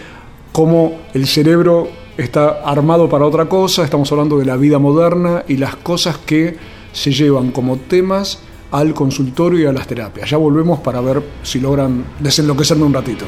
cómo 0.53 0.99
el 1.15 1.27
cerebro 1.27 1.89
está 2.17 2.63
armado 2.65 3.09
para 3.09 3.27
otra 3.27 3.47
cosa, 3.47 3.85
estamos 3.85 4.11
hablando 4.13 4.39
de 4.39 4.45
la 4.45 4.57
vida 4.57 4.79
moderna 4.79 5.45
y 5.49 5.57
las 5.57 5.77
cosas 5.77 6.19
que 6.19 6.57
se 6.93 7.13
llevan 7.13 7.51
como 7.51 7.77
temas 7.79 8.41
al 8.71 8.95
consultorio 8.95 9.61
y 9.61 9.67
a 9.67 9.73
las 9.73 9.87
terapias. 9.87 10.31
Ya 10.31 10.37
volvemos 10.37 10.81
para 10.81 11.01
ver 11.01 11.23
si 11.43 11.61
logran 11.61 12.05
desenloquecerme 12.21 12.85
un 12.85 12.95
ratito. 12.95 13.25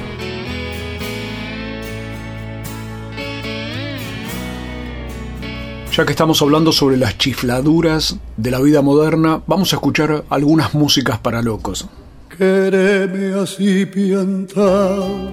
Ya 5.97 6.05
que 6.05 6.11
estamos 6.11 6.43
hablando 6.43 6.73
sobre 6.73 6.97
las 6.97 7.17
chifladuras 7.19 8.17
de 8.37 8.51
la 8.51 8.61
vida 8.61 8.83
moderna, 8.83 9.41
vamos 9.47 9.73
a 9.73 9.77
escuchar 9.77 10.25
algunas 10.29 10.75
músicas 10.75 11.21
para 11.21 11.41
locos. 11.41 11.87
Quereme 12.37 13.41
así 13.41 13.87
piantao, 13.87 15.31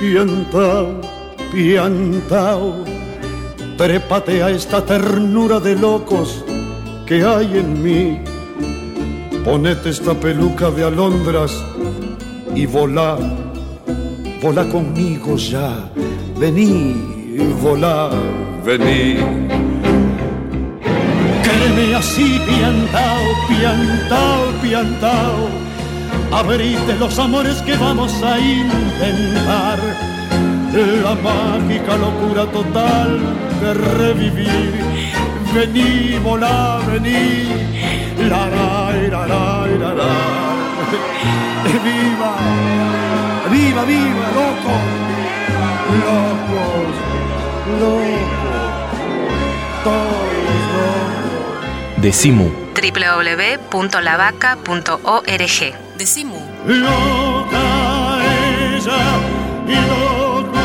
piantao, 0.00 1.00
piantao. 1.52 2.84
Trépate 3.78 4.42
a 4.42 4.50
esta 4.50 4.84
ternura 4.84 5.60
de 5.60 5.76
locos 5.76 6.44
que 7.06 7.22
hay 7.22 7.58
en 7.58 7.80
mí. 7.80 8.20
Ponete 9.44 9.90
esta 9.90 10.12
peluca 10.12 10.72
de 10.72 10.86
alondras 10.86 11.52
y 12.52 12.66
volá, 12.66 13.16
volá 14.42 14.68
conmigo 14.68 15.36
ya. 15.36 15.88
Vení, 16.36 16.96
volá, 17.62 18.10
vení. 18.64 19.79
Así 21.80 22.38
piantao, 22.46 23.24
piantao, 23.48 24.52
piantao. 24.60 25.48
Abrite 26.30 26.94
los 26.98 27.18
amores 27.18 27.62
que 27.62 27.74
vamos 27.74 28.12
a 28.22 28.38
intentar. 28.38 29.78
La 31.02 31.14
mágica 31.14 31.96
locura 31.96 32.44
total 32.52 33.18
de 33.60 33.74
revivir. 33.74 34.72
Vení, 35.54 36.18
volá, 36.22 36.80
vení. 36.86 37.48
La, 38.28 38.46
la, 38.54 38.92
la, 39.10 39.26
la, 39.26 39.66
la, 39.66 39.94
la. 39.94 40.12
Viva, 41.84 42.32
viva, 43.50 43.84
viva, 43.84 44.26
locos. 44.38 44.84
Locos, 46.04 46.94
locos. 49.84 50.29
Locos. 52.00 52.00
Decimu. 52.00 52.50
www.lavaca.org. 52.74 55.74
Decimu. 55.98 56.40
Loca 56.66 58.18
ella 58.74 59.18
y 59.66 59.74
loco 59.74 60.60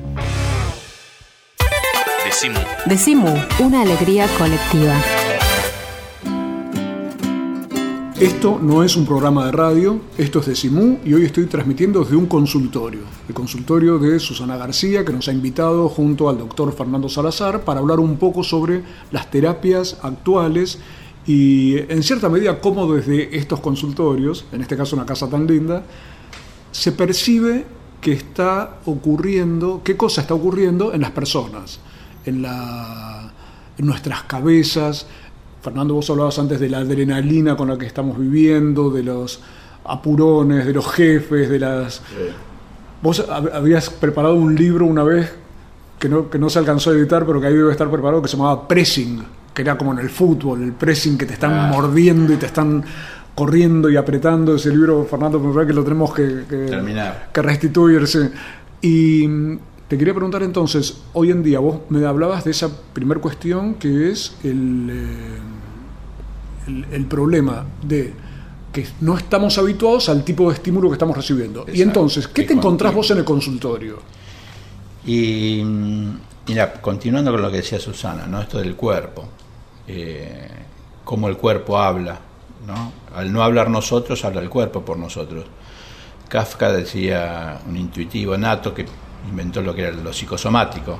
Decimu. 2.24 2.58
Decimu, 2.86 3.34
una 3.60 3.82
alegría 3.82 4.26
colectiva. 4.38 5.00
Esto 8.20 8.58
no 8.60 8.82
es 8.82 8.96
un 8.96 9.06
programa 9.06 9.46
de 9.46 9.52
radio, 9.52 10.00
esto 10.18 10.40
es 10.40 10.46
de 10.46 10.56
Simú 10.56 10.98
y 11.04 11.14
hoy 11.14 11.24
estoy 11.24 11.46
transmitiendo 11.46 12.00
desde 12.00 12.16
un 12.16 12.26
consultorio, 12.26 13.02
el 13.28 13.34
consultorio 13.34 14.00
de 14.00 14.18
Susana 14.18 14.56
García 14.56 15.04
que 15.04 15.12
nos 15.12 15.28
ha 15.28 15.32
invitado 15.32 15.88
junto 15.88 16.28
al 16.28 16.38
doctor 16.38 16.72
Fernando 16.72 17.08
Salazar 17.08 17.60
para 17.60 17.78
hablar 17.78 18.00
un 18.00 18.16
poco 18.16 18.42
sobre 18.42 18.82
las 19.12 19.30
terapias 19.30 19.98
actuales 20.02 20.80
y 21.28 21.76
en 21.76 22.02
cierta 22.02 22.30
medida 22.30 22.58
cómo 22.58 22.90
desde 22.90 23.36
estos 23.36 23.60
consultorios, 23.60 24.46
en 24.50 24.62
este 24.62 24.78
caso 24.78 24.96
una 24.96 25.04
casa 25.04 25.28
tan 25.28 25.46
linda, 25.46 25.82
se 26.72 26.90
percibe 26.92 27.66
que 28.00 28.12
está 28.12 28.78
ocurriendo, 28.86 29.82
qué 29.84 29.94
cosa 29.94 30.22
está 30.22 30.32
ocurriendo 30.32 30.94
en 30.94 31.02
las 31.02 31.10
personas, 31.10 31.80
en, 32.24 32.40
la, 32.40 33.30
en 33.76 33.84
nuestras 33.84 34.22
cabezas, 34.22 35.06
Fernando, 35.60 35.92
vos 35.92 36.08
hablabas 36.08 36.38
antes 36.38 36.60
de 36.60 36.70
la 36.70 36.78
adrenalina 36.78 37.58
con 37.58 37.68
la 37.68 37.76
que 37.76 37.84
estamos 37.84 38.18
viviendo, 38.18 38.88
de 38.88 39.02
los 39.02 39.40
apurones, 39.84 40.64
de 40.64 40.72
los 40.72 40.90
jefes, 40.90 41.50
de 41.50 41.58
las... 41.58 41.96
Sí. 41.96 42.02
Vos 43.02 43.22
habías 43.28 43.90
preparado 43.90 44.34
un 44.34 44.54
libro 44.54 44.86
una 44.86 45.04
vez 45.04 45.30
que 45.98 46.08
no, 46.08 46.30
que 46.30 46.38
no 46.38 46.48
se 46.48 46.58
alcanzó 46.58 46.88
a 46.88 46.94
editar, 46.94 47.26
pero 47.26 47.38
que 47.38 47.48
ahí 47.48 47.54
debe 47.54 47.70
estar 47.70 47.90
preparado, 47.90 48.22
que 48.22 48.28
se 48.28 48.36
llamaba 48.38 48.66
Pressing, 48.66 49.22
que 49.58 49.62
era 49.62 49.76
como 49.76 49.90
en 49.92 49.98
el 49.98 50.08
fútbol, 50.08 50.62
el 50.62 50.72
pressing 50.72 51.18
que 51.18 51.26
te 51.26 51.34
están 51.34 51.52
Ah. 51.52 51.68
mordiendo 51.72 52.32
y 52.32 52.36
te 52.36 52.46
están 52.46 52.84
corriendo 53.34 53.90
y 53.90 53.96
apretando. 53.96 54.54
Ese 54.54 54.70
libro, 54.70 55.04
Fernando, 55.04 55.40
me 55.40 55.52
parece 55.52 55.68
que 55.70 55.74
lo 55.74 55.82
tenemos 55.82 56.14
que, 56.14 56.44
que, 56.48 56.56
Terminar. 56.66 57.30
que. 57.32 58.30
Y 58.80 59.26
mm, 59.26 59.58
te 59.88 59.98
quería 59.98 60.14
preguntar 60.14 60.44
entonces, 60.44 60.98
hoy 61.12 61.32
en 61.32 61.42
día 61.42 61.58
vos 61.58 61.80
me 61.88 62.06
hablabas 62.06 62.44
de 62.44 62.52
esa 62.52 62.68
primer 62.92 63.18
cuestión 63.18 63.74
que 63.74 64.10
es 64.12 64.36
el, 64.44 64.88
eh, 64.92 65.38
el, 66.68 66.86
el 66.92 67.06
problema 67.06 67.64
de 67.82 68.12
que 68.72 68.86
no 69.00 69.16
estamos 69.16 69.58
habituados 69.58 70.08
al 70.08 70.22
tipo 70.22 70.48
de 70.48 70.54
estímulo 70.54 70.88
que 70.88 70.92
estamos 70.94 71.16
recibiendo. 71.16 71.66
Y 71.72 71.82
entonces, 71.82 72.28
¿qué 72.28 72.44
te 72.44 72.52
encontrás 72.52 72.94
vos 72.94 73.10
en 73.10 73.18
el 73.18 73.24
consultorio? 73.24 73.98
Y 75.04 75.62
mm, 75.64 76.18
mira, 76.48 76.72
continuando 76.74 77.32
con 77.32 77.42
lo 77.42 77.50
que 77.50 77.56
decía 77.58 77.80
Susana, 77.80 78.26
¿no? 78.28 78.40
Esto 78.42 78.58
del 78.58 78.76
cuerpo, 78.76 79.28
eh, 79.88 80.48
cómo 81.04 81.28
el 81.28 81.36
cuerpo 81.38 81.78
habla, 81.78 82.18
¿no? 82.66 82.92
Al 83.14 83.32
no 83.32 83.42
hablar 83.42 83.70
nosotros, 83.70 84.24
habla 84.24 84.42
el 84.42 84.50
cuerpo 84.50 84.84
por 84.84 84.98
nosotros. 84.98 85.46
Kafka 86.28 86.70
decía, 86.70 87.58
un 87.66 87.76
intuitivo 87.76 88.36
nato 88.36 88.74
que 88.74 88.84
inventó 89.28 89.62
lo 89.62 89.74
que 89.74 89.82
era 89.82 89.92
lo 89.92 90.12
psicosomático. 90.12 90.98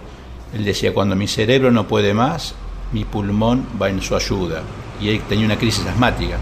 Él 0.54 0.64
decía, 0.64 0.94
cuando 0.94 1.14
mi 1.14 1.28
cerebro 1.28 1.70
no 1.70 1.86
puede 1.86 2.14
más, 2.14 2.54
mi 2.92 3.04
pulmón 3.04 3.66
va 3.80 3.90
en 3.90 4.00
su 4.00 4.16
ayuda. 4.16 4.62
Y 5.00 5.10
él 5.10 5.20
tenía 5.28 5.44
una 5.44 5.58
crisis 5.58 5.86
asmática. 5.86 6.38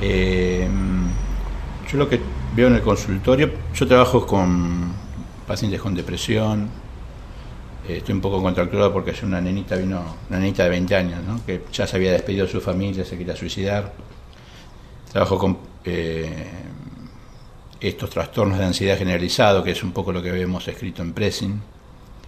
Eh, 0.00 0.66
yo 1.90 1.98
lo 1.98 2.08
que 2.08 2.20
veo 2.56 2.68
en 2.68 2.76
el 2.76 2.82
consultorio, 2.82 3.50
yo 3.74 3.86
trabajo 3.86 4.26
con 4.26 4.92
pacientes 5.46 5.80
con 5.80 5.94
depresión, 5.94 6.68
estoy 7.88 8.14
un 8.14 8.20
poco 8.20 8.42
contracturado 8.42 8.92
porque 8.92 9.10
es 9.10 9.22
una 9.22 9.40
nenita, 9.40 9.76
vino, 9.76 10.02
una 10.28 10.38
nenita 10.38 10.64
de 10.64 10.70
20 10.70 10.96
años, 10.96 11.20
que 11.44 11.62
ya 11.72 11.86
se 11.86 11.96
había 11.96 12.12
despedido 12.12 12.46
de 12.46 12.52
su 12.52 12.60
familia, 12.60 13.04
se 13.04 13.18
quería 13.18 13.36
suicidar. 13.36 13.92
Trabajo 15.12 15.38
con 15.38 15.58
eh, 15.84 16.46
estos 17.80 18.10
trastornos 18.10 18.58
de 18.58 18.64
ansiedad 18.64 18.96
generalizado, 18.96 19.62
que 19.62 19.72
es 19.72 19.82
un 19.82 19.92
poco 19.92 20.12
lo 20.12 20.22
que 20.22 20.32
vemos 20.32 20.66
escrito 20.66 21.02
en 21.02 21.12
Pressing, 21.12 21.60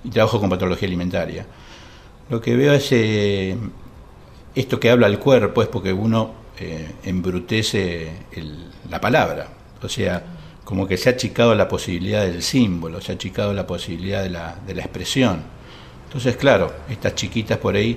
y 0.04 0.10
trabajo 0.10 0.38
con 0.38 0.50
patología 0.50 0.86
alimentaria. 0.86 1.46
Lo 2.28 2.40
que 2.40 2.54
veo 2.54 2.74
es 2.74 2.92
eh, 2.92 3.56
esto 4.54 4.78
que 4.78 4.90
habla 4.90 5.06
el 5.06 5.18
cuerpo, 5.18 5.62
es 5.62 5.68
porque 5.68 5.92
uno 5.92 6.32
eh, 6.58 6.92
embrutece 7.04 8.12
la 8.90 9.00
palabra. 9.00 9.48
O 9.82 9.88
sea, 9.88 10.22
como 10.66 10.88
que 10.88 10.96
se 10.96 11.08
ha 11.08 11.12
achicado 11.12 11.54
la 11.54 11.68
posibilidad 11.68 12.22
del 12.22 12.42
símbolo, 12.42 13.00
se 13.00 13.12
ha 13.12 13.14
achicado 13.14 13.54
la 13.54 13.64
posibilidad 13.68 14.20
de 14.24 14.30
la, 14.30 14.56
de 14.66 14.74
la 14.74 14.82
expresión. 14.82 15.40
Entonces, 16.06 16.36
claro, 16.36 16.72
estas 16.90 17.14
chiquitas 17.14 17.58
por 17.58 17.76
ahí 17.76 17.96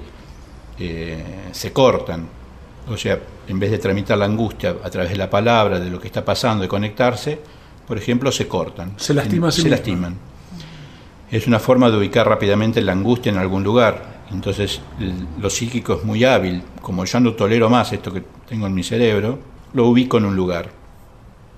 eh, 0.78 1.24
se 1.52 1.74
cortan. 1.74 2.28
O 2.88 2.96
sea, 2.96 3.18
en 3.48 3.60
vez 3.60 3.72
de 3.72 3.80
tramitar 3.80 4.20
la 4.20 4.26
angustia 4.26 4.76
a 4.84 4.90
través 4.92 5.10
de 5.10 5.18
la 5.18 5.28
palabra, 5.32 5.80
de 5.80 5.90
lo 5.90 6.00
que 6.00 6.06
está 6.06 6.24
pasando, 6.24 6.62
de 6.62 6.68
conectarse, 6.68 7.40
por 7.88 7.98
ejemplo, 7.98 8.32
se 8.32 8.48
cortan. 8.48 8.94
Se 8.98 9.16
lastima 9.16 9.52
Se 9.52 9.64
misma. 9.64 9.76
lastiman. 9.76 10.16
Es 11.32 11.48
una 11.48 11.58
forma 11.58 11.90
de 11.90 11.98
ubicar 11.98 12.28
rápidamente 12.30 12.82
la 12.82 12.92
angustia 12.92 13.32
en 13.32 13.40
algún 13.40 13.64
lugar. 13.64 14.20
Entonces, 14.30 14.80
lo 15.40 15.50
psíquico 15.50 15.96
es 15.96 16.04
muy 16.04 16.24
hábil. 16.24 16.62
Como 16.84 17.04
yo 17.06 17.20
no 17.20 17.34
tolero 17.34 17.68
más 17.68 17.94
esto 17.94 18.14
que 18.14 18.22
tengo 18.48 18.68
en 18.68 18.76
mi 18.76 18.84
cerebro, 18.84 19.40
lo 19.74 19.88
ubico 19.88 20.20
en 20.20 20.26
un 20.26 20.36
lugar. 20.36 20.70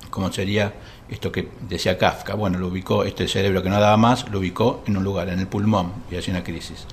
Como 0.10 0.32
sería 0.32 0.74
esto 1.12 1.32
que 1.32 1.50
decía 1.70 1.98
Kafka. 1.98 2.34
Bueno, 2.34 2.58
lo 2.58 2.68
ubicó, 2.68 3.04
este 3.04 3.28
cerebro 3.28 3.62
que 3.62 3.70
no 3.70 3.80
daba 3.80 3.98
más, 3.98 4.28
lo 4.30 4.40
ubicó 4.40 4.84
en 4.88 4.98
un 4.98 5.04
lugar, 5.04 5.30
en 5.30 5.40
el 5.40 5.48
pulmón, 5.48 5.92
y 6.10 6.16
hacía 6.16 6.34
una 6.34 6.44
crisis. 6.44 6.86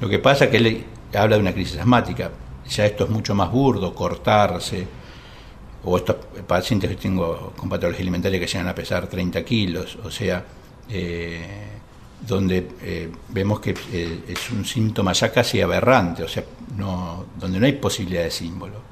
Lo 0.00 0.08
que 0.08 0.18
pasa 0.20 0.44
es 0.46 0.50
que 0.50 0.56
él 0.58 0.84
habla 1.14 1.36
de 1.36 1.42
una 1.42 1.52
crisis 1.52 1.78
asmática. 1.78 2.30
Ya 2.70 2.86
esto 2.86 3.04
es 3.04 3.10
mucho 3.10 3.34
más 3.34 3.50
burdo, 3.50 3.94
cortarse, 3.94 4.86
o 5.84 5.96
estos 5.96 6.16
pacientes 6.46 6.88
que 6.90 6.96
tengo 6.96 7.52
con 7.56 7.68
patología 7.68 8.02
alimentaria 8.02 8.38
que 8.38 8.46
llegan 8.46 8.68
a 8.68 8.74
pesar 8.74 9.06
30 9.06 9.44
kilos, 9.44 9.98
o 10.04 10.10
sea, 10.10 10.44
eh, 10.88 11.66
donde 12.26 12.68
eh, 12.82 13.10
vemos 13.28 13.60
que 13.60 13.74
eh, 13.92 14.24
es 14.28 14.50
un 14.50 14.64
síntoma 14.64 15.12
ya 15.12 15.30
casi 15.32 15.60
aberrante, 15.60 16.22
o 16.24 16.28
sea, 16.28 16.44
no, 16.76 17.26
donde 17.38 17.58
no 17.60 17.66
hay 17.66 17.72
posibilidad 17.74 18.22
de 18.24 18.30
símbolo. 18.30 18.82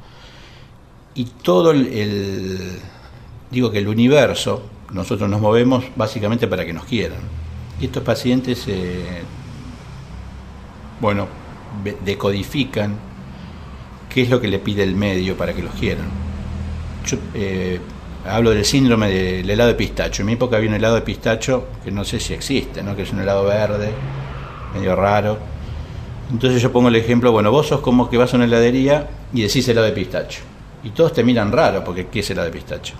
Y 1.15 1.25
todo 1.25 1.71
el- 1.71 2.79
digo 3.51 3.71
que 3.71 3.79
el 3.79 3.89
universo, 3.89 4.63
nosotros 4.93 5.29
nos 5.29 5.41
movemos 5.41 5.85
básicamente 5.97 6.47
para 6.47 6.65
que 6.65 6.73
nos 6.73 6.85
quieran. 6.85 7.19
Y 7.81 7.87
estos 7.87 8.03
pacientes, 8.03 8.65
eh, 8.69 9.23
bueno, 11.01 11.29
decodifican 12.05 12.97
qué 14.09 14.23
es 14.23 14.31
lo 14.31 14.41
que 14.41 14.49
le 14.49 14.59
pide 14.59 14.83
el 14.83 14.97
medio 14.97 15.37
para 15.37 15.53
que 15.53 15.63
los 15.63 15.75
quieran. 15.75 16.07
Yo 17.07 17.19
eh, 17.35 17.81
hablo 18.27 18.51
del 18.51 18.65
síndrome 18.65 19.11
del 19.11 19.49
helado 19.49 19.69
de 19.69 19.75
pistacho. 19.75 20.23
En 20.23 20.27
mi 20.27 20.33
época 20.33 20.57
había 20.57 20.71
un 20.71 20.75
helado 20.75 20.95
de 20.95 21.03
pistacho 21.03 21.69
que 21.85 21.91
no 21.91 22.05
sé 22.05 22.19
si 22.21 22.33
existe, 22.33 22.83
¿no? 22.83 22.97
que 22.97 23.03
es 23.03 23.13
un 23.13 23.21
helado 23.21 23.45
verde, 23.45 23.91
medio 24.75 24.97
raro. 24.97 25.39
Entonces 26.31 26.61
yo 26.61 26.73
pongo 26.73 26.89
el 26.89 26.97
ejemplo, 26.97 27.31
bueno, 27.31 27.51
vos 27.53 27.69
sos 27.69 27.81
como 27.81 28.11
que 28.11 28.17
vas 28.17 28.33
a 28.33 28.37
una 28.37 28.47
heladería 28.47 29.09
y 29.33 29.43
decís 29.43 29.69
helado 29.69 29.87
de 29.87 29.93
pistacho. 29.93 30.41
Y 30.83 30.91
todos 30.91 31.13
te 31.13 31.23
miran 31.23 31.53
raro 31.53 31.85
porque 31.85 32.07
¿qué 32.07 32.21
es 32.21 32.31
helado 32.31 32.47
de 32.47 32.53
pistacho? 32.53 32.95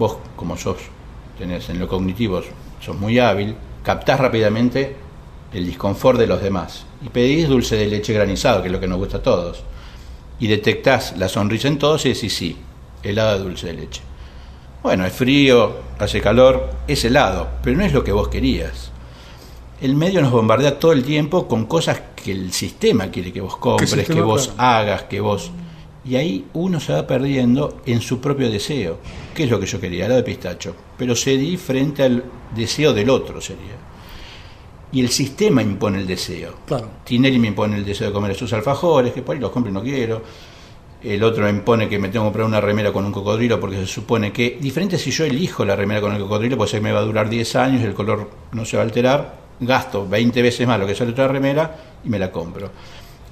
Vos, 0.00 0.16
como 0.34 0.56
sos, 0.56 0.78
tenés 1.38 1.68
en 1.68 1.78
lo 1.78 1.86
cognitivo, 1.86 2.40
sos 2.80 2.96
muy 2.96 3.18
hábil, 3.18 3.54
captás 3.82 4.18
rápidamente 4.18 4.96
el 5.52 5.66
disconfort 5.66 6.18
de 6.18 6.26
los 6.26 6.40
demás. 6.40 6.86
Y 7.04 7.10
pedís 7.10 7.46
dulce 7.46 7.76
de 7.76 7.86
leche 7.86 8.14
granizado, 8.14 8.62
que 8.62 8.68
es 8.68 8.72
lo 8.72 8.80
que 8.80 8.88
nos 8.88 8.96
gusta 8.96 9.18
a 9.18 9.22
todos. 9.22 9.62
Y 10.38 10.46
detectás 10.46 11.18
la 11.18 11.28
sonrisa 11.28 11.68
en 11.68 11.76
todos 11.76 12.06
y 12.06 12.14
decís 12.14 12.34
sí, 12.34 12.56
helado 13.02 13.36
de 13.36 13.44
dulce 13.44 13.66
de 13.66 13.72
leche. 13.74 14.00
Bueno, 14.82 15.04
es 15.04 15.12
frío, 15.12 15.76
hace 15.98 16.22
calor, 16.22 16.70
es 16.88 17.04
helado, 17.04 17.48
pero 17.62 17.76
no 17.76 17.84
es 17.84 17.92
lo 17.92 18.02
que 18.02 18.12
vos 18.12 18.28
querías. 18.28 18.92
El 19.82 19.96
medio 19.96 20.22
nos 20.22 20.32
bombardea 20.32 20.78
todo 20.78 20.92
el 20.92 21.04
tiempo 21.04 21.46
con 21.46 21.66
cosas 21.66 22.00
que 22.16 22.32
el 22.32 22.54
sistema 22.54 23.08
quiere 23.10 23.34
que 23.34 23.42
vos 23.42 23.58
compres, 23.58 24.08
que, 24.08 24.22
vos 24.22 24.54
hagas, 24.56 25.02
que 25.02 25.20
vos... 25.20 25.50
Y 26.04 26.16
ahí 26.16 26.46
uno 26.54 26.80
se 26.80 26.94
va 26.94 27.06
perdiendo 27.06 27.82
en 27.84 28.00
su 28.00 28.20
propio 28.20 28.50
deseo. 28.50 28.98
¿Qué 29.34 29.44
es 29.44 29.50
lo 29.50 29.60
que 29.60 29.66
yo 29.66 29.80
quería? 29.80 30.06
Helado 30.06 30.20
de 30.20 30.24
pistacho. 30.24 30.74
Pero 30.96 31.14
cedí 31.14 31.56
frente 31.56 32.02
al 32.02 32.24
deseo 32.54 32.94
del 32.94 33.10
otro, 33.10 33.40
sería. 33.40 33.76
Y 34.92 35.00
el 35.00 35.10
sistema 35.10 35.62
impone 35.62 35.98
el 35.98 36.06
deseo. 36.06 36.54
Claro. 36.66 36.88
Tinelli 37.04 37.38
me 37.38 37.48
impone 37.48 37.76
el 37.76 37.84
deseo 37.84 38.08
de 38.08 38.12
comer 38.12 38.32
esos 38.32 38.52
alfajores, 38.52 39.12
que 39.12 39.22
por 39.22 39.34
ahí 39.34 39.40
los 39.40 39.50
compro 39.50 39.70
y 39.70 39.74
no 39.74 39.82
quiero. 39.82 40.22
El 41.02 41.22
otro 41.22 41.44
me 41.44 41.50
impone 41.50 41.88
que 41.88 41.98
me 41.98 42.08
tengo 42.08 42.24
que 42.24 42.28
comprar 42.28 42.46
una 42.46 42.60
remera 42.60 42.92
con 42.92 43.04
un 43.04 43.12
cocodrilo 43.12 43.58
porque 43.58 43.76
se 43.76 43.86
supone 43.86 44.32
que, 44.32 44.58
diferente 44.60 44.98
si 44.98 45.10
yo 45.10 45.24
elijo 45.24 45.64
la 45.64 45.74
remera 45.74 46.00
con 46.00 46.12
el 46.12 46.20
cocodrilo, 46.20 46.58
pues 46.58 46.74
ahí 46.74 46.80
me 46.80 46.92
va 46.92 47.00
a 47.00 47.04
durar 47.04 47.30
10 47.30 47.56
años 47.56 47.82
el 47.82 47.94
color 47.94 48.28
no 48.52 48.66
se 48.66 48.76
va 48.76 48.82
a 48.82 48.86
alterar, 48.86 49.38
gasto 49.60 50.06
20 50.06 50.42
veces 50.42 50.66
más 50.66 50.78
lo 50.78 50.86
que 50.86 50.94
sale 50.94 51.12
otra 51.12 51.26
remera 51.26 51.74
y 52.04 52.10
me 52.10 52.18
la 52.18 52.30
compro. 52.30 52.70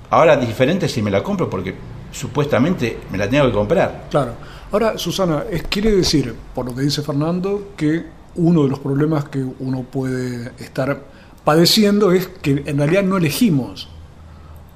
Ahora, 0.09 0.39
diferente 0.39 0.89
si 0.89 1.03
me 1.03 1.11
la 1.11 1.23
compro 1.23 1.51
porque 1.51 1.75
supuestamente 2.19 2.99
me 3.11 3.19
la 3.19 3.29
tengo 3.29 3.47
que 3.47 3.53
comprar. 3.53 4.07
Claro. 4.11 4.33
Ahora, 4.73 4.99
Susana, 4.99 5.45
es, 5.51 5.63
quiere 5.63 5.93
decir, 5.93 6.35
por 6.55 6.67
lo 6.67 6.75
que 6.75 6.83
dice 6.83 7.03
Fernando, 7.03 7.73
que 7.77 8.05
uno 8.35 8.65
de 8.65 8.69
los 8.69 8.81
problemas 8.81 9.29
que 9.29 9.45
uno 9.61 9.83
puede 9.83 10.53
estar 10.59 11.05
padeciendo 11.45 12.13
es 12.13 12.27
que 12.29 12.63
en 12.67 12.79
realidad 12.79 13.05
no 13.05 13.17
elegimos. 13.17 13.89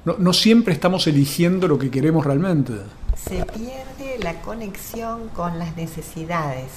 No, 0.05 0.15
no 0.17 0.33
siempre 0.33 0.73
estamos 0.73 1.05
eligiendo 1.07 1.67
lo 1.67 1.77
que 1.77 1.91
queremos 1.91 2.25
realmente. 2.25 2.73
Se 3.15 3.45
pierde 3.45 4.17
la 4.19 4.41
conexión 4.41 5.29
con 5.29 5.59
las 5.59 5.75
necesidades. 5.77 6.71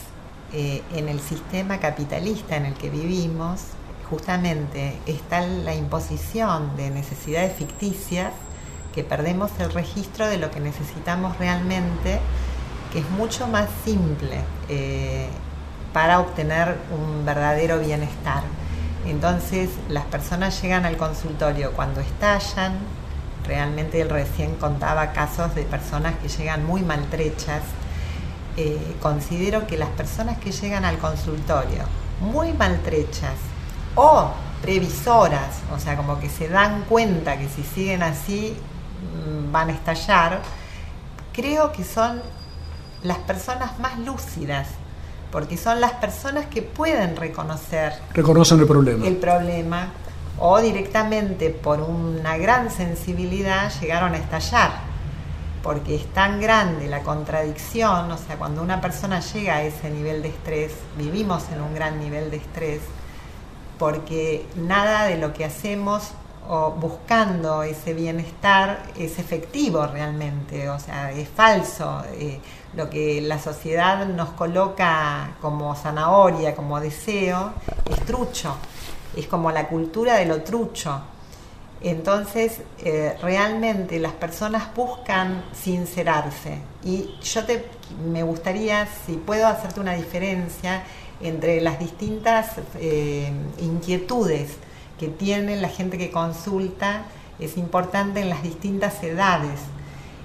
Eh, 0.53 0.81
en 0.95 1.09
el 1.09 1.19
sistema 1.19 1.81
capitalista 1.81 2.57
en 2.57 2.67
el 2.67 2.75
que 2.75 2.89
vivimos, 2.89 3.63
justamente 4.09 4.97
está 5.07 5.45
la 5.45 5.75
imposición 5.75 6.77
de 6.77 6.91
necesidades 6.91 7.53
ficticias 7.55 8.33
que 8.97 9.05
perdemos 9.05 9.51
el 9.59 9.71
registro 9.75 10.27
de 10.27 10.39
lo 10.39 10.51
que 10.51 10.59
necesitamos 10.59 11.39
realmente, 11.39 12.19
que 12.91 13.01
es 13.01 13.11
mucho 13.11 13.47
más 13.47 13.69
simple 13.85 14.41
eh, 14.71 15.29
para 15.93 16.19
obtener 16.19 16.79
un 16.91 17.27
verdadero 17.27 17.79
bienestar. 17.79 18.43
Entonces 19.05 19.69
las 19.91 20.05
personas 20.07 20.61
llegan 20.63 20.87
al 20.87 20.97
consultorio 20.97 21.73
cuando 21.73 22.01
estallan, 22.01 22.79
realmente 23.47 24.01
él 24.01 24.09
recién 24.09 24.55
contaba 24.55 25.13
casos 25.13 25.55
de 25.55 25.65
personas 25.65 26.15
que 26.17 26.29
llegan 26.29 26.65
muy 26.65 26.81
maltrechas. 26.81 27.63
Eh, 28.57 28.97
considero 29.03 29.67
que 29.67 29.77
las 29.77 29.91
personas 29.91 30.39
que 30.39 30.53
llegan 30.53 30.87
al 30.87 30.97
consultorio 30.97 31.83
muy 32.23 32.55
maltrechas 32.55 33.35
o 33.95 34.31
previsoras, 34.63 35.59
o 35.75 35.79
sea, 35.79 35.99
como 35.99 36.19
que 36.19 36.31
se 36.31 36.49
dan 36.49 36.85
cuenta 36.89 37.37
que 37.37 37.47
si 37.51 37.63
siguen 37.63 38.03
así 38.03 38.57
van 39.53 39.71
a 39.71 39.73
estallar, 39.73 40.41
creo 41.33 41.73
que 41.73 41.85
son 41.85 42.23
las 43.03 43.19
personas 43.19 43.79
más 43.79 43.99
lúcidas, 43.99 44.69
porque 45.31 45.57
son 45.57 45.81
las 45.81 45.93
personas 45.93 46.47
que 46.47 46.63
pueden 46.63 47.17
reconocer 47.17 47.93
Reconocen 48.15 48.61
el 48.61 48.67
problema. 48.67 49.07
el 49.07 49.17
problema 49.17 49.89
o 50.39 50.61
directamente 50.61 51.51
por 51.51 51.81
una 51.81 52.37
gran 52.37 52.71
sensibilidad 52.71 53.73
llegaron 53.81 54.15
a 54.15 54.19
estallar, 54.19 54.73
porque 55.63 55.97
es 55.97 56.07
tan 56.13 56.41
grande 56.41 56.89
la 56.89 57.03
contradicción, 57.03 58.11
o 58.11 58.19
sea, 58.19 58.37
cuando 58.37 58.63
una 58.63 58.81
persona 58.81 59.21
llega 59.21 59.57
a 59.57 59.63
ese 59.63 59.91
nivel 59.91 60.23
de 60.23 60.29
estrés, 60.29 60.73
vivimos 60.99 61.45
en 61.53 61.63
un 61.63 61.75
gran 61.75 61.99
nivel 61.99 62.31
de 62.31 62.37
estrés, 62.37 62.81
porque 63.79 64.47
nada 64.57 65.05
de 65.05 65.19
lo 65.19 65.33
que 65.33 65.45
hacemos 65.45 66.13
o 66.49 66.71
buscando 66.73 67.63
ese 67.63 67.95
bienestar 67.95 68.83
es 68.97 69.19
efectivo 69.19 69.87
realmente, 69.87 70.69
o 70.69 70.79
sea, 70.79 71.13
es 71.13 71.29
falso. 71.29 72.03
Eh, 72.15 72.41
lo 72.75 72.91
que 72.91 73.21
la 73.23 73.39
sociedad 73.39 74.07
nos 74.07 74.31
coloca 74.31 75.37
como 75.41 75.75
zanahoria, 75.75 76.55
como 76.55 76.79
deseo, 76.81 77.53
es 77.91 78.01
trucho, 78.05 78.55
es 79.17 79.27
como 79.27 79.51
la 79.51 79.69
cultura 79.69 80.17
de 80.17 80.27
lo 80.27 80.43
trucho. 80.43 81.01
Entonces, 81.81 82.61
eh, 82.79 83.17
realmente 83.23 83.99
las 83.99 84.13
personas 84.13 84.75
buscan 84.75 85.45
sincerarse. 85.53 86.59
Y 86.85 87.15
yo 87.23 87.45
te, 87.45 87.67
me 88.11 88.23
gustaría, 88.23 88.87
si 89.07 89.15
puedo 89.15 89.47
hacerte 89.47 89.81
una 89.81 89.95
diferencia 89.95 90.83
entre 91.21 91.61
las 91.61 91.79
distintas 91.79 92.53
eh, 92.79 93.31
inquietudes 93.59 94.57
que 94.99 95.09
tiene 95.09 95.57
la 95.57 95.69
gente 95.69 95.99
que 95.99 96.11
consulta, 96.11 97.03
es 97.39 97.57
importante 97.57 98.21
en 98.21 98.29
las 98.29 98.43
distintas 98.43 99.03
edades. 99.03 99.61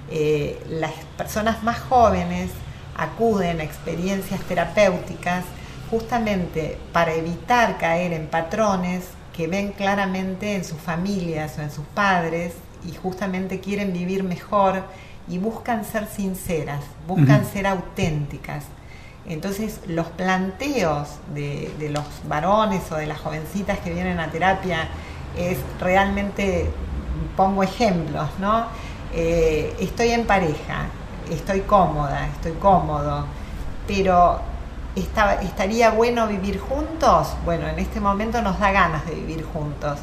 Eh, 0.09 0.61
las 0.69 0.93
personas 1.17 1.63
más 1.63 1.79
jóvenes 1.79 2.51
acuden 2.95 3.59
a 3.59 3.63
experiencias 3.63 4.41
terapéuticas 4.41 5.45
justamente 5.89 6.77
para 6.93 7.13
evitar 7.13 7.77
caer 7.77 8.13
en 8.13 8.27
patrones 8.27 9.05
que 9.35 9.47
ven 9.47 9.71
claramente 9.71 10.55
en 10.55 10.63
sus 10.63 10.79
familias 10.79 11.57
o 11.57 11.61
en 11.61 11.71
sus 11.71 11.85
padres 11.85 12.53
y 12.85 12.95
justamente 12.95 13.59
quieren 13.59 13.93
vivir 13.93 14.23
mejor 14.23 14.83
y 15.27 15.37
buscan 15.37 15.85
ser 15.85 16.07
sinceras, 16.07 16.83
buscan 17.07 17.45
ser 17.45 17.67
auténticas. 17.67 18.65
Entonces 19.27 19.81
los 19.87 20.07
planteos 20.07 21.09
de, 21.33 21.89
los 21.91 22.05
varones 22.27 22.91
o 22.91 22.95
de 22.95 23.05
las 23.05 23.19
jovencitas 23.19 23.79
que 23.79 23.93
vienen 23.93 24.19
a 24.19 24.31
terapia 24.31 24.87
es 25.37 25.57
realmente, 25.79 26.69
pongo 27.37 27.63
ejemplos, 27.63 28.29
¿no? 28.39 28.65
Eh, 29.13 29.75
estoy 29.79 30.09
en 30.09 30.25
pareja, 30.25 30.87
estoy 31.29 31.61
cómoda, 31.61 32.27
estoy 32.27 32.53
cómodo, 32.53 33.25
pero 33.87 34.39
estaría 34.95 35.91
bueno 35.91 36.27
vivir 36.27 36.59
juntos. 36.59 37.33
Bueno, 37.45 37.67
en 37.67 37.79
este 37.79 37.99
momento 37.99 38.41
nos 38.41 38.59
da 38.59 38.71
ganas 38.71 39.05
de 39.05 39.15
vivir 39.15 39.45
juntos. 39.45 39.99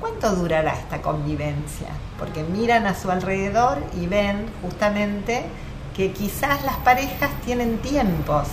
¿Cuánto 0.00 0.34
durará 0.34 0.74
esta 0.74 1.00
convivencia? 1.00 1.88
Porque 2.18 2.42
miran 2.42 2.86
a 2.86 2.94
su 2.94 3.10
alrededor 3.10 3.78
y 4.00 4.06
ven 4.06 4.46
justamente 4.62 5.44
que 5.96 6.12
quizás 6.12 6.62
las 6.64 6.76
parejas 6.76 7.30
tienen 7.44 7.78
tiempos 7.78 8.48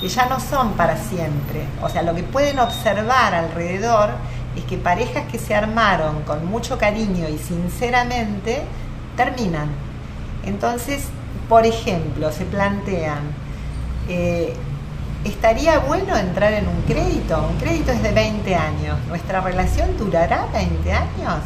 que 0.00 0.08
ya 0.08 0.26
no 0.26 0.38
son 0.38 0.72
para 0.72 0.96
siempre. 0.96 1.64
O 1.82 1.88
sea, 1.88 2.02
lo 2.02 2.14
que 2.14 2.22
pueden 2.22 2.58
observar 2.58 3.34
alrededor 3.34 4.10
es 4.54 4.64
que 4.64 4.76
parejas 4.76 5.24
que 5.30 5.38
se 5.38 5.54
armaron 5.54 6.22
con 6.24 6.44
mucho 6.46 6.76
cariño 6.76 7.26
y 7.28 7.38
sinceramente 7.38 8.62
terminan. 9.16 9.68
Entonces, 10.44 11.04
por 11.48 11.64
ejemplo, 11.64 12.30
se 12.32 12.44
plantean, 12.44 13.20
eh, 14.08 14.54
¿estaría 15.24 15.78
bueno 15.78 16.14
entrar 16.16 16.52
en 16.52 16.68
un 16.68 16.82
crédito? 16.82 17.48
Un 17.50 17.56
crédito 17.56 17.92
es 17.92 18.02
de 18.02 18.12
20 18.12 18.54
años. 18.54 18.98
¿Nuestra 19.08 19.40
relación 19.40 19.96
durará 19.96 20.46
20 20.52 20.92
años? 20.92 21.40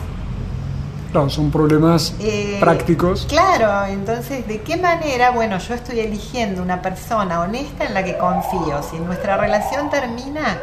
Claro, 1.12 1.30
son 1.30 1.50
problemas 1.50 2.14
Eh, 2.20 2.58
prácticos. 2.60 3.24
Claro, 3.28 3.86
entonces, 3.90 4.46
¿de 4.46 4.60
qué 4.60 4.76
manera? 4.76 5.30
Bueno, 5.30 5.58
yo 5.58 5.74
estoy 5.74 6.00
eligiendo 6.00 6.62
una 6.62 6.82
persona 6.82 7.40
honesta 7.40 7.84
en 7.84 7.94
la 7.94 8.04
que 8.04 8.18
confío. 8.18 8.82
Si 8.82 8.98
nuestra 8.98 9.36
relación 9.38 9.88
termina, 9.88 10.58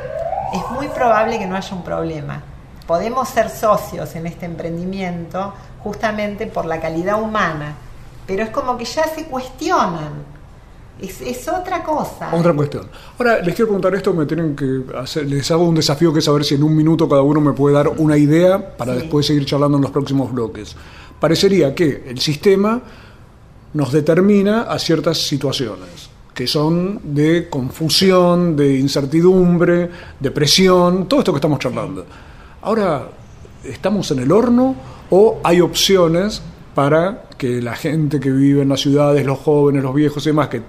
es 0.53 0.61
muy 0.71 0.87
probable 0.89 1.39
que 1.39 1.47
no 1.47 1.55
haya 1.55 1.75
un 1.75 1.83
problema. 1.83 2.43
Podemos 2.85 3.27
ser 3.29 3.49
socios 3.49 4.15
en 4.15 4.27
este 4.27 4.45
emprendimiento 4.45 5.53
justamente 5.83 6.45
por 6.45 6.65
la 6.65 6.79
calidad 6.79 7.19
humana, 7.19 7.73
pero 8.27 8.43
es 8.43 8.51
como 8.51 8.77
que 8.77 8.85
ya 8.85 9.05
se 9.05 9.25
cuestionan. 9.25 10.35
Es, 11.01 11.19
es 11.21 11.47
otra 11.49 11.83
cosa. 11.83 12.33
Otra 12.33 12.53
cuestión. 12.53 12.87
Ahora, 13.19 13.37
les 13.41 13.53
quiero 13.53 13.67
preguntar 13.67 13.93
esto, 13.95 14.13
me 14.13 14.25
tienen 14.25 14.55
que 14.55 14.81
hacer, 14.97 15.25
les 15.27 15.49
hago 15.51 15.67
un 15.67 15.75
desafío 15.75 16.13
que 16.13 16.19
es 16.19 16.25
saber 16.25 16.45
si 16.45 16.55
en 16.55 16.63
un 16.63 16.75
minuto 16.75 17.09
cada 17.09 17.21
uno 17.21 17.41
me 17.41 17.51
puede 17.53 17.75
dar 17.75 17.89
una 17.89 18.17
idea 18.17 18.75
para 18.77 18.93
Sí. 18.93 18.99
después 19.01 19.25
seguir 19.25 19.45
charlando 19.45 19.77
en 19.77 19.83
los 19.83 19.91
próximos 19.91 20.31
bloques. 20.31 20.75
Parecería 21.19 21.75
que 21.75 22.03
el 22.07 22.19
sistema 22.19 22.81
nos 23.73 23.91
determina 23.91 24.63
a 24.63 24.79
ciertas 24.79 25.17
situaciones 25.17 26.09
que 26.33 26.47
son 26.47 26.99
de 27.15 27.49
confusión, 27.49 28.55
de 28.57 28.77
incertidumbre, 28.77 29.89
de 30.19 30.31
presión, 30.31 31.07
todo 31.07 31.19
esto 31.21 31.31
que 31.31 31.37
estamos 31.37 31.59
charlando. 31.59 32.05
Ahora, 32.61 33.07
¿estamos 33.63 34.11
en 34.11 34.19
el 34.19 34.31
horno 34.33 34.75
o 35.09 35.39
hay 35.43 35.61
opciones 35.61 36.41
para 36.73 37.23
que 37.37 37.61
la 37.61 37.75
gente 37.75 38.19
que 38.19 38.31
vive 38.31 38.63
en 38.63 38.69
las 38.69 38.81
ciudades, 38.81 39.25
los 39.25 39.39
jóvenes, 39.39 39.81
los 39.83 39.95
viejos 39.95 40.25
y 40.25 40.29
demás 40.29 40.49
que 40.49 40.61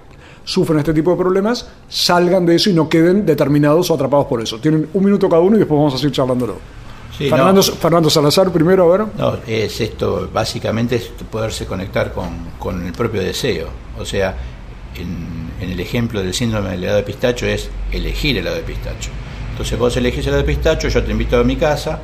sufren 0.47 0.79
este 0.79 0.93
tipo 0.93 1.11
de 1.11 1.17
problemas, 1.17 1.67
salgan 1.89 2.45
de 2.45 2.55
eso 2.55 2.69
y 2.69 2.73
no 2.73 2.87
queden 2.87 3.25
determinados 3.25 3.91
o 3.91 3.93
atrapados 3.93 4.27
por 4.27 4.41
eso? 4.41 4.59
Tienen 4.59 4.89
un 4.93 5.03
minuto 5.03 5.27
cada 5.27 5.41
uno 5.41 5.57
y 5.57 5.59
después 5.59 5.77
vamos 5.77 5.93
a 5.93 5.97
seguir 5.97 6.13
charlándolo. 6.13 6.55
Sí, 7.17 7.29
Fernando, 7.29 7.61
no. 7.61 7.75
Fernando 7.75 8.09
Salazar 8.09 8.49
primero, 8.51 8.85
a 8.91 8.97
ver. 8.97 9.07
No, 9.17 9.37
es 9.45 9.81
esto, 9.81 10.29
básicamente 10.31 10.95
es 10.95 11.11
poderse 11.29 11.65
conectar 11.65 12.13
con, 12.13 12.29
con 12.57 12.85
el 12.85 12.93
propio 12.93 13.21
deseo. 13.21 13.67
O 13.99 14.05
sea, 14.05 14.37
en, 14.95 15.51
en 15.59 15.71
el 15.71 15.79
ejemplo 15.81 16.21
del 16.21 16.33
síndrome 16.33 16.69
del 16.69 16.83
helado 16.83 16.97
de 16.97 17.03
pistacho 17.03 17.45
es 17.45 17.69
elegir 17.91 18.37
helado 18.37 18.55
de 18.55 18.63
pistacho. 18.63 19.09
Entonces 19.51 19.77
vos 19.77 19.97
elegís 19.97 20.25
helado 20.27 20.43
de 20.43 20.47
pistacho, 20.47 20.87
yo 20.87 21.03
te 21.03 21.11
invito 21.11 21.37
a 21.37 21.43
mi 21.43 21.57
casa, 21.57 21.99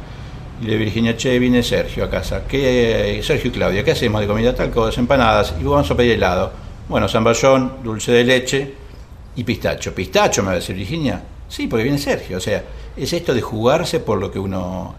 y 0.61 0.65
le 0.65 0.75
Virginia, 0.75 1.15
che, 1.15 1.39
viene 1.39 1.63
Sergio 1.63 2.03
a 2.03 2.09
casa. 2.09 2.43
¿Qué, 2.45 3.21
Sergio 3.23 3.51
y 3.51 3.53
Claudia, 3.53 3.83
¿qué 3.85 3.91
hacemos 3.91 4.19
de 4.19 4.27
comida 4.27 4.53
tal 4.53 4.69
cosa? 4.69 4.99
Empanadas, 4.99 5.53
y 5.61 5.63
vamos 5.63 5.89
a 5.89 5.95
pedir 5.95 6.13
helado. 6.13 6.62
Bueno, 6.87 7.07
zamballón, 7.07 7.83
dulce 7.83 8.11
de 8.11 8.23
leche 8.23 8.73
y 9.35 9.43
pistacho. 9.43 9.93
¿Pistacho 9.93 10.41
me 10.41 10.47
va 10.47 10.51
a 10.53 10.55
decir 10.55 10.75
Virginia? 10.75 11.21
Sí, 11.47 11.67
porque 11.67 11.83
viene 11.83 11.97
Sergio. 11.97 12.37
O 12.37 12.41
sea, 12.41 12.63
es 12.95 13.13
esto 13.13 13.33
de 13.33 13.41
jugarse 13.41 13.99
por 13.99 14.19
lo 14.19 14.31
que 14.31 14.39
uno 14.39 14.95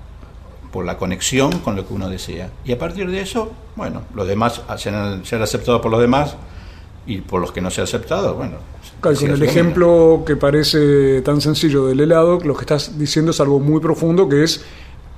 por 0.72 0.84
la 0.84 0.98
conexión 0.98 1.60
con 1.60 1.76
lo 1.76 1.86
que 1.86 1.94
uno 1.94 2.08
desea. 2.08 2.50
Y 2.64 2.72
a 2.72 2.78
partir 2.78 3.08
de 3.08 3.20
eso, 3.20 3.52
bueno, 3.76 4.02
los 4.12 4.26
demás 4.26 4.60
serán, 4.76 5.24
serán 5.24 5.44
aceptados 5.44 5.80
por 5.80 5.92
los 5.92 6.00
demás 6.00 6.34
y 7.06 7.18
por 7.18 7.40
los 7.40 7.52
que 7.52 7.60
no 7.60 7.70
se 7.70 7.80
ha 7.80 7.84
aceptado, 7.84 8.34
bueno. 8.34 8.56
Claro, 9.00 9.16
con 9.16 9.30
el 9.30 9.42
ejemplo 9.44 10.24
que 10.26 10.34
parece 10.34 11.22
tan 11.22 11.40
sencillo 11.40 11.86
del 11.86 12.00
helado, 12.00 12.40
lo 12.42 12.54
que 12.54 12.62
estás 12.62 12.98
diciendo 12.98 13.30
es 13.30 13.40
algo 13.40 13.60
muy 13.60 13.78
profundo, 13.78 14.28
que 14.28 14.42
es 14.42 14.64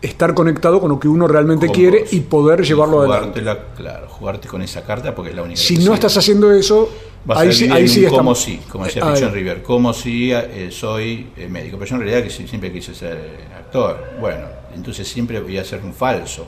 estar 0.06 0.34
conectado 0.34 0.80
con 0.80 0.90
lo 0.90 0.98
que 0.98 1.08
uno 1.08 1.26
realmente 1.26 1.68
quiere 1.68 2.04
y 2.10 2.20
poder 2.20 2.62
llevarlo 2.62 3.00
adelante. 3.00 3.42
Claro, 3.76 4.08
jugarte 4.08 4.48
con 4.48 4.62
esa 4.62 4.82
carta 4.84 5.14
porque 5.14 5.30
es 5.30 5.36
la 5.36 5.42
única 5.42 5.60
Si 5.60 5.76
que 5.76 5.84
no 5.84 5.94
estás 5.94 6.16
haciendo 6.16 6.52
eso, 6.52 6.88
Vas 7.24 7.38
ahí 7.38 7.48
a 7.48 7.52
sí, 7.52 7.68
ahí 7.70 7.88
sí 7.88 8.06
como 8.06 8.36
si, 8.36 8.58
como 8.70 8.84
decía 8.84 9.02
Ah, 9.04 9.12
Pichón 9.12 9.32
River, 9.32 9.62
como 9.62 9.92
si 9.92 10.32
eh, 10.32 10.68
soy 10.70 11.30
eh, 11.36 11.48
médico. 11.48 11.76
Pero 11.76 11.90
yo 11.90 11.96
en 11.96 12.02
realidad 12.02 12.22
que 12.22 12.30
siempre 12.30 12.72
quise 12.72 12.94
ser 12.94 13.16
eh, 13.16 13.56
actor. 13.58 14.12
Bueno, 14.20 14.46
entonces 14.74 15.08
siempre 15.08 15.40
voy 15.40 15.58
a 15.58 15.64
ser 15.64 15.80
un 15.82 15.92
falso. 15.92 16.46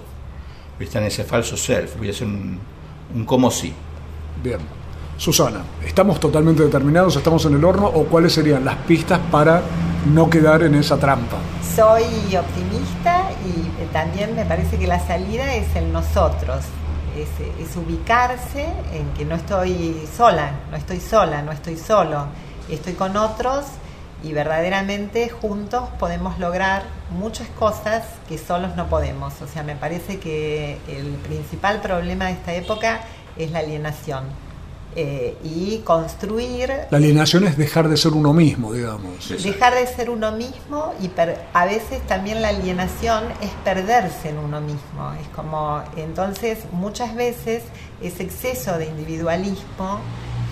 Voy 0.76 0.84
a 0.84 0.86
estar 0.86 1.02
en 1.02 1.08
ese 1.08 1.24
falso 1.24 1.56
self, 1.56 1.96
voy 1.98 2.10
a 2.10 2.12
ser 2.12 2.28
un, 2.28 2.60
un 3.14 3.24
como 3.24 3.50
si. 3.50 3.72
Bien. 4.42 4.60
Susana, 5.16 5.62
¿estamos 5.84 6.20
totalmente 6.20 6.62
determinados? 6.62 7.16
¿Estamos 7.16 7.44
en 7.46 7.54
el 7.54 7.64
horno? 7.64 7.88
¿O 7.88 8.04
cuáles 8.04 8.32
serían 8.32 8.64
las 8.64 8.76
pistas 8.76 9.18
para 9.32 9.62
no 10.14 10.30
quedar 10.30 10.62
en 10.62 10.76
esa 10.76 10.96
trampa? 10.96 11.38
Soy 11.74 12.04
optimista 12.36 13.27
y 13.44 13.82
eh, 13.82 13.88
también 13.92 14.34
me 14.34 14.44
parece 14.44 14.78
que 14.78 14.86
la 14.86 14.98
salida 15.00 15.54
es 15.54 15.74
el 15.76 15.92
nosotros, 15.92 16.64
es, 17.16 17.28
es 17.60 17.76
ubicarse 17.76 18.66
en 18.92 19.12
que 19.14 19.24
no 19.24 19.34
estoy 19.34 20.06
sola, 20.16 20.52
no 20.70 20.76
estoy 20.76 21.00
sola, 21.00 21.42
no 21.42 21.52
estoy 21.52 21.76
solo, 21.76 22.26
estoy 22.68 22.94
con 22.94 23.16
otros 23.16 23.64
y 24.22 24.32
verdaderamente 24.32 25.28
juntos 25.28 25.88
podemos 25.98 26.38
lograr 26.38 26.82
muchas 27.10 27.48
cosas 27.48 28.04
que 28.28 28.36
solos 28.38 28.74
no 28.76 28.88
podemos. 28.88 29.40
O 29.40 29.46
sea, 29.46 29.62
me 29.62 29.76
parece 29.76 30.18
que 30.18 30.78
el 30.88 31.06
principal 31.26 31.80
problema 31.80 32.26
de 32.26 32.32
esta 32.32 32.54
época 32.54 33.00
es 33.36 33.52
la 33.52 33.60
alienación 33.60 34.47
eh, 34.96 35.36
y 35.44 35.78
construir 35.84 36.72
La 36.90 36.96
alienación 36.98 37.44
es 37.46 37.56
dejar 37.56 37.88
de 37.88 37.96
ser 37.96 38.12
uno 38.12 38.32
mismo, 38.32 38.72
digamos. 38.72 39.28
Dejar 39.42 39.74
de 39.74 39.86
ser 39.86 40.10
uno 40.10 40.32
mismo 40.32 40.92
y 41.00 41.08
per- 41.08 41.40
a 41.52 41.66
veces 41.66 42.04
también 42.06 42.42
la 42.42 42.48
alienación 42.48 43.24
es 43.40 43.50
perderse 43.64 44.30
en 44.30 44.38
uno 44.38 44.60
mismo. 44.60 45.12
Es 45.20 45.28
como, 45.36 45.82
entonces 45.96 46.58
muchas 46.72 47.14
veces 47.14 47.62
ese 48.02 48.22
exceso 48.24 48.78
de 48.78 48.86
individualismo 48.86 50.00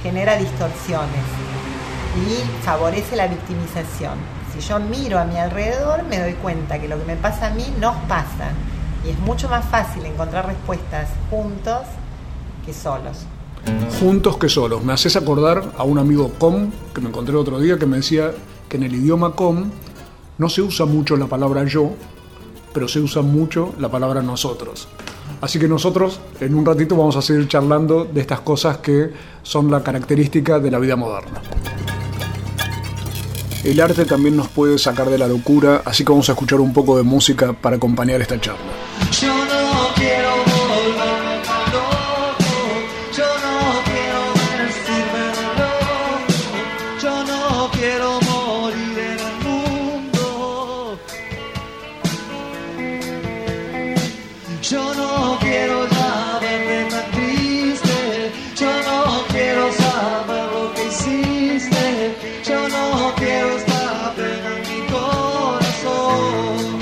genera 0.02 0.36
distorsiones 0.36 1.24
y 2.28 2.64
favorece 2.64 3.16
la 3.16 3.26
victimización. 3.26 4.14
Si 4.52 4.60
yo 4.60 4.78
miro 4.78 5.18
a 5.18 5.24
mi 5.24 5.36
alrededor 5.38 6.04
me 6.04 6.18
doy 6.20 6.34
cuenta 6.34 6.78
que 6.78 6.88
lo 6.88 6.98
que 6.98 7.04
me 7.04 7.16
pasa 7.16 7.48
a 7.48 7.50
mí 7.50 7.64
nos 7.80 7.96
pasa 8.08 8.50
y 9.04 9.10
es 9.10 9.18
mucho 9.20 9.48
más 9.48 9.64
fácil 9.64 10.04
encontrar 10.06 10.46
respuestas 10.46 11.08
juntos 11.30 11.82
que 12.64 12.72
solos. 12.72 13.26
Juntos 14.00 14.36
que 14.36 14.48
solos. 14.48 14.84
Me 14.84 14.92
haces 14.92 15.16
acordar 15.16 15.72
a 15.76 15.84
un 15.84 15.98
amigo 15.98 16.32
com 16.38 16.70
que 16.94 17.00
me 17.00 17.08
encontré 17.08 17.34
otro 17.36 17.58
día 17.58 17.78
que 17.78 17.86
me 17.86 17.96
decía 17.96 18.32
que 18.68 18.76
en 18.76 18.82
el 18.82 18.94
idioma 18.94 19.32
com 19.32 19.70
no 20.38 20.48
se 20.48 20.62
usa 20.62 20.84
mucho 20.86 21.16
la 21.16 21.26
palabra 21.26 21.64
yo, 21.64 21.92
pero 22.74 22.88
se 22.88 23.00
usa 23.00 23.22
mucho 23.22 23.72
la 23.78 23.90
palabra 23.90 24.22
nosotros. 24.22 24.88
Así 25.40 25.58
que 25.58 25.68
nosotros 25.68 26.20
en 26.40 26.54
un 26.54 26.64
ratito 26.64 26.96
vamos 26.96 27.16
a 27.16 27.22
seguir 27.22 27.48
charlando 27.48 28.04
de 28.04 28.20
estas 28.20 28.40
cosas 28.40 28.78
que 28.78 29.10
son 29.42 29.70
la 29.70 29.82
característica 29.82 30.58
de 30.58 30.70
la 30.70 30.78
vida 30.78 30.96
moderna. 30.96 31.40
El 33.64 33.80
arte 33.80 34.04
también 34.04 34.36
nos 34.36 34.48
puede 34.48 34.78
sacar 34.78 35.10
de 35.10 35.18
la 35.18 35.26
locura, 35.26 35.82
así 35.84 36.04
que 36.04 36.12
vamos 36.12 36.28
a 36.28 36.32
escuchar 36.32 36.60
un 36.60 36.72
poco 36.72 36.96
de 36.96 37.02
música 37.02 37.52
para 37.52 37.76
acompañar 37.76 38.20
esta 38.20 38.40
charla. 38.40 38.60
Yo 54.68 54.92
no 54.94 55.38
quiero 55.40 55.86
ya 55.88 56.38
verte 56.40 56.88
tan 56.90 57.10
triste, 57.12 58.32
yo 58.56 58.66
no 58.82 59.24
quiero 59.28 59.72
saber 59.72 60.44
lo 60.52 60.74
que 60.74 60.86
hiciste, 60.86 62.16
yo 62.44 62.68
no 62.68 63.14
quiero 63.16 63.56
esta 63.58 64.12
pena 64.16 64.56
en 64.56 64.62
mi 64.68 64.80
corazón. 64.90 66.80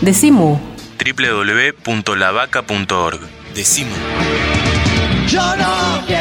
Decimu. 0.00 0.58
www.lavaca.org. 1.04 3.20
Decimu. 3.54 3.94
Yo 5.28 5.56
no 5.56 6.02
quiero 6.06 6.15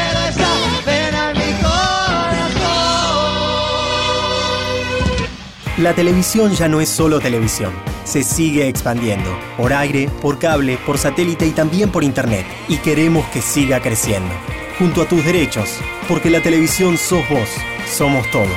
La 5.78 5.94
televisión 5.94 6.54
ya 6.54 6.68
no 6.70 6.80
es 6.80 6.88
solo 6.90 7.20
televisión. 7.20 7.74
Se 8.06 8.24
sigue 8.24 8.68
expandiendo. 8.70 9.30
Por 9.58 9.74
aire, 9.74 10.10
por 10.22 10.40
cable, 10.40 10.78
por 10.86 10.98
satélite 10.98 11.46
y 11.46 11.52
también 11.52 11.92
por 11.92 12.04
internet. 12.04 12.46
Y 12.70 12.78
queremos 12.78 13.26
que 13.28 13.42
siga 13.42 13.82
creciendo. 13.82 14.34
Junto 14.80 15.02
a 15.02 15.06
tus 15.06 15.24
derechos. 15.26 15.70
Porque 16.08 16.30
la 16.30 16.42
televisión 16.42 16.98
sos 16.98 17.28
vos. 17.30 17.50
Somos 17.92 18.30
todos. 18.32 18.48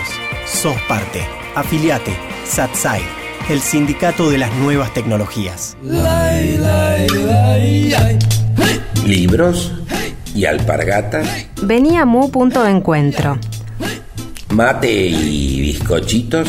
Sos 0.47 0.77
parte. 0.83 1.23
Afiliate. 1.57 2.17
SATSAI. 2.45 3.03
El 3.49 3.61
sindicato 3.61 4.31
de 4.31 4.39
las 4.39 4.55
nuevas 4.55 4.93
tecnologías. 4.95 5.77
Libros 9.05 9.73
y 10.35 10.45
alpargatas, 10.45 11.27
Venía 11.63 12.05
Mu 12.05 12.31
punto 12.31 12.63
de 12.63 12.71
encuentro. 12.71 13.39
mate 14.51 15.07
y 15.07 15.61
bizcochitos, 15.63 16.49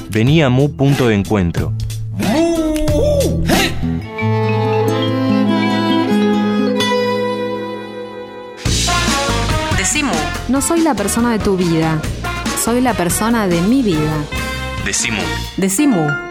Venía 0.11 0.49
Mu 0.49 0.75
punto 0.75 1.07
de 1.07 1.15
encuentro. 1.15 1.71
Decimu. 9.77 10.11
No 10.49 10.61
soy 10.61 10.81
la 10.81 10.95
persona 10.95 11.31
de 11.31 11.39
tu 11.39 11.55
vida. 11.55 12.01
Soy 12.61 12.81
la 12.81 12.93
persona 12.93 13.47
de 13.47 13.61
mi 13.61 13.83
vida. 13.83 14.25
Decimu. 14.83 15.21
Decimu. 15.55 16.30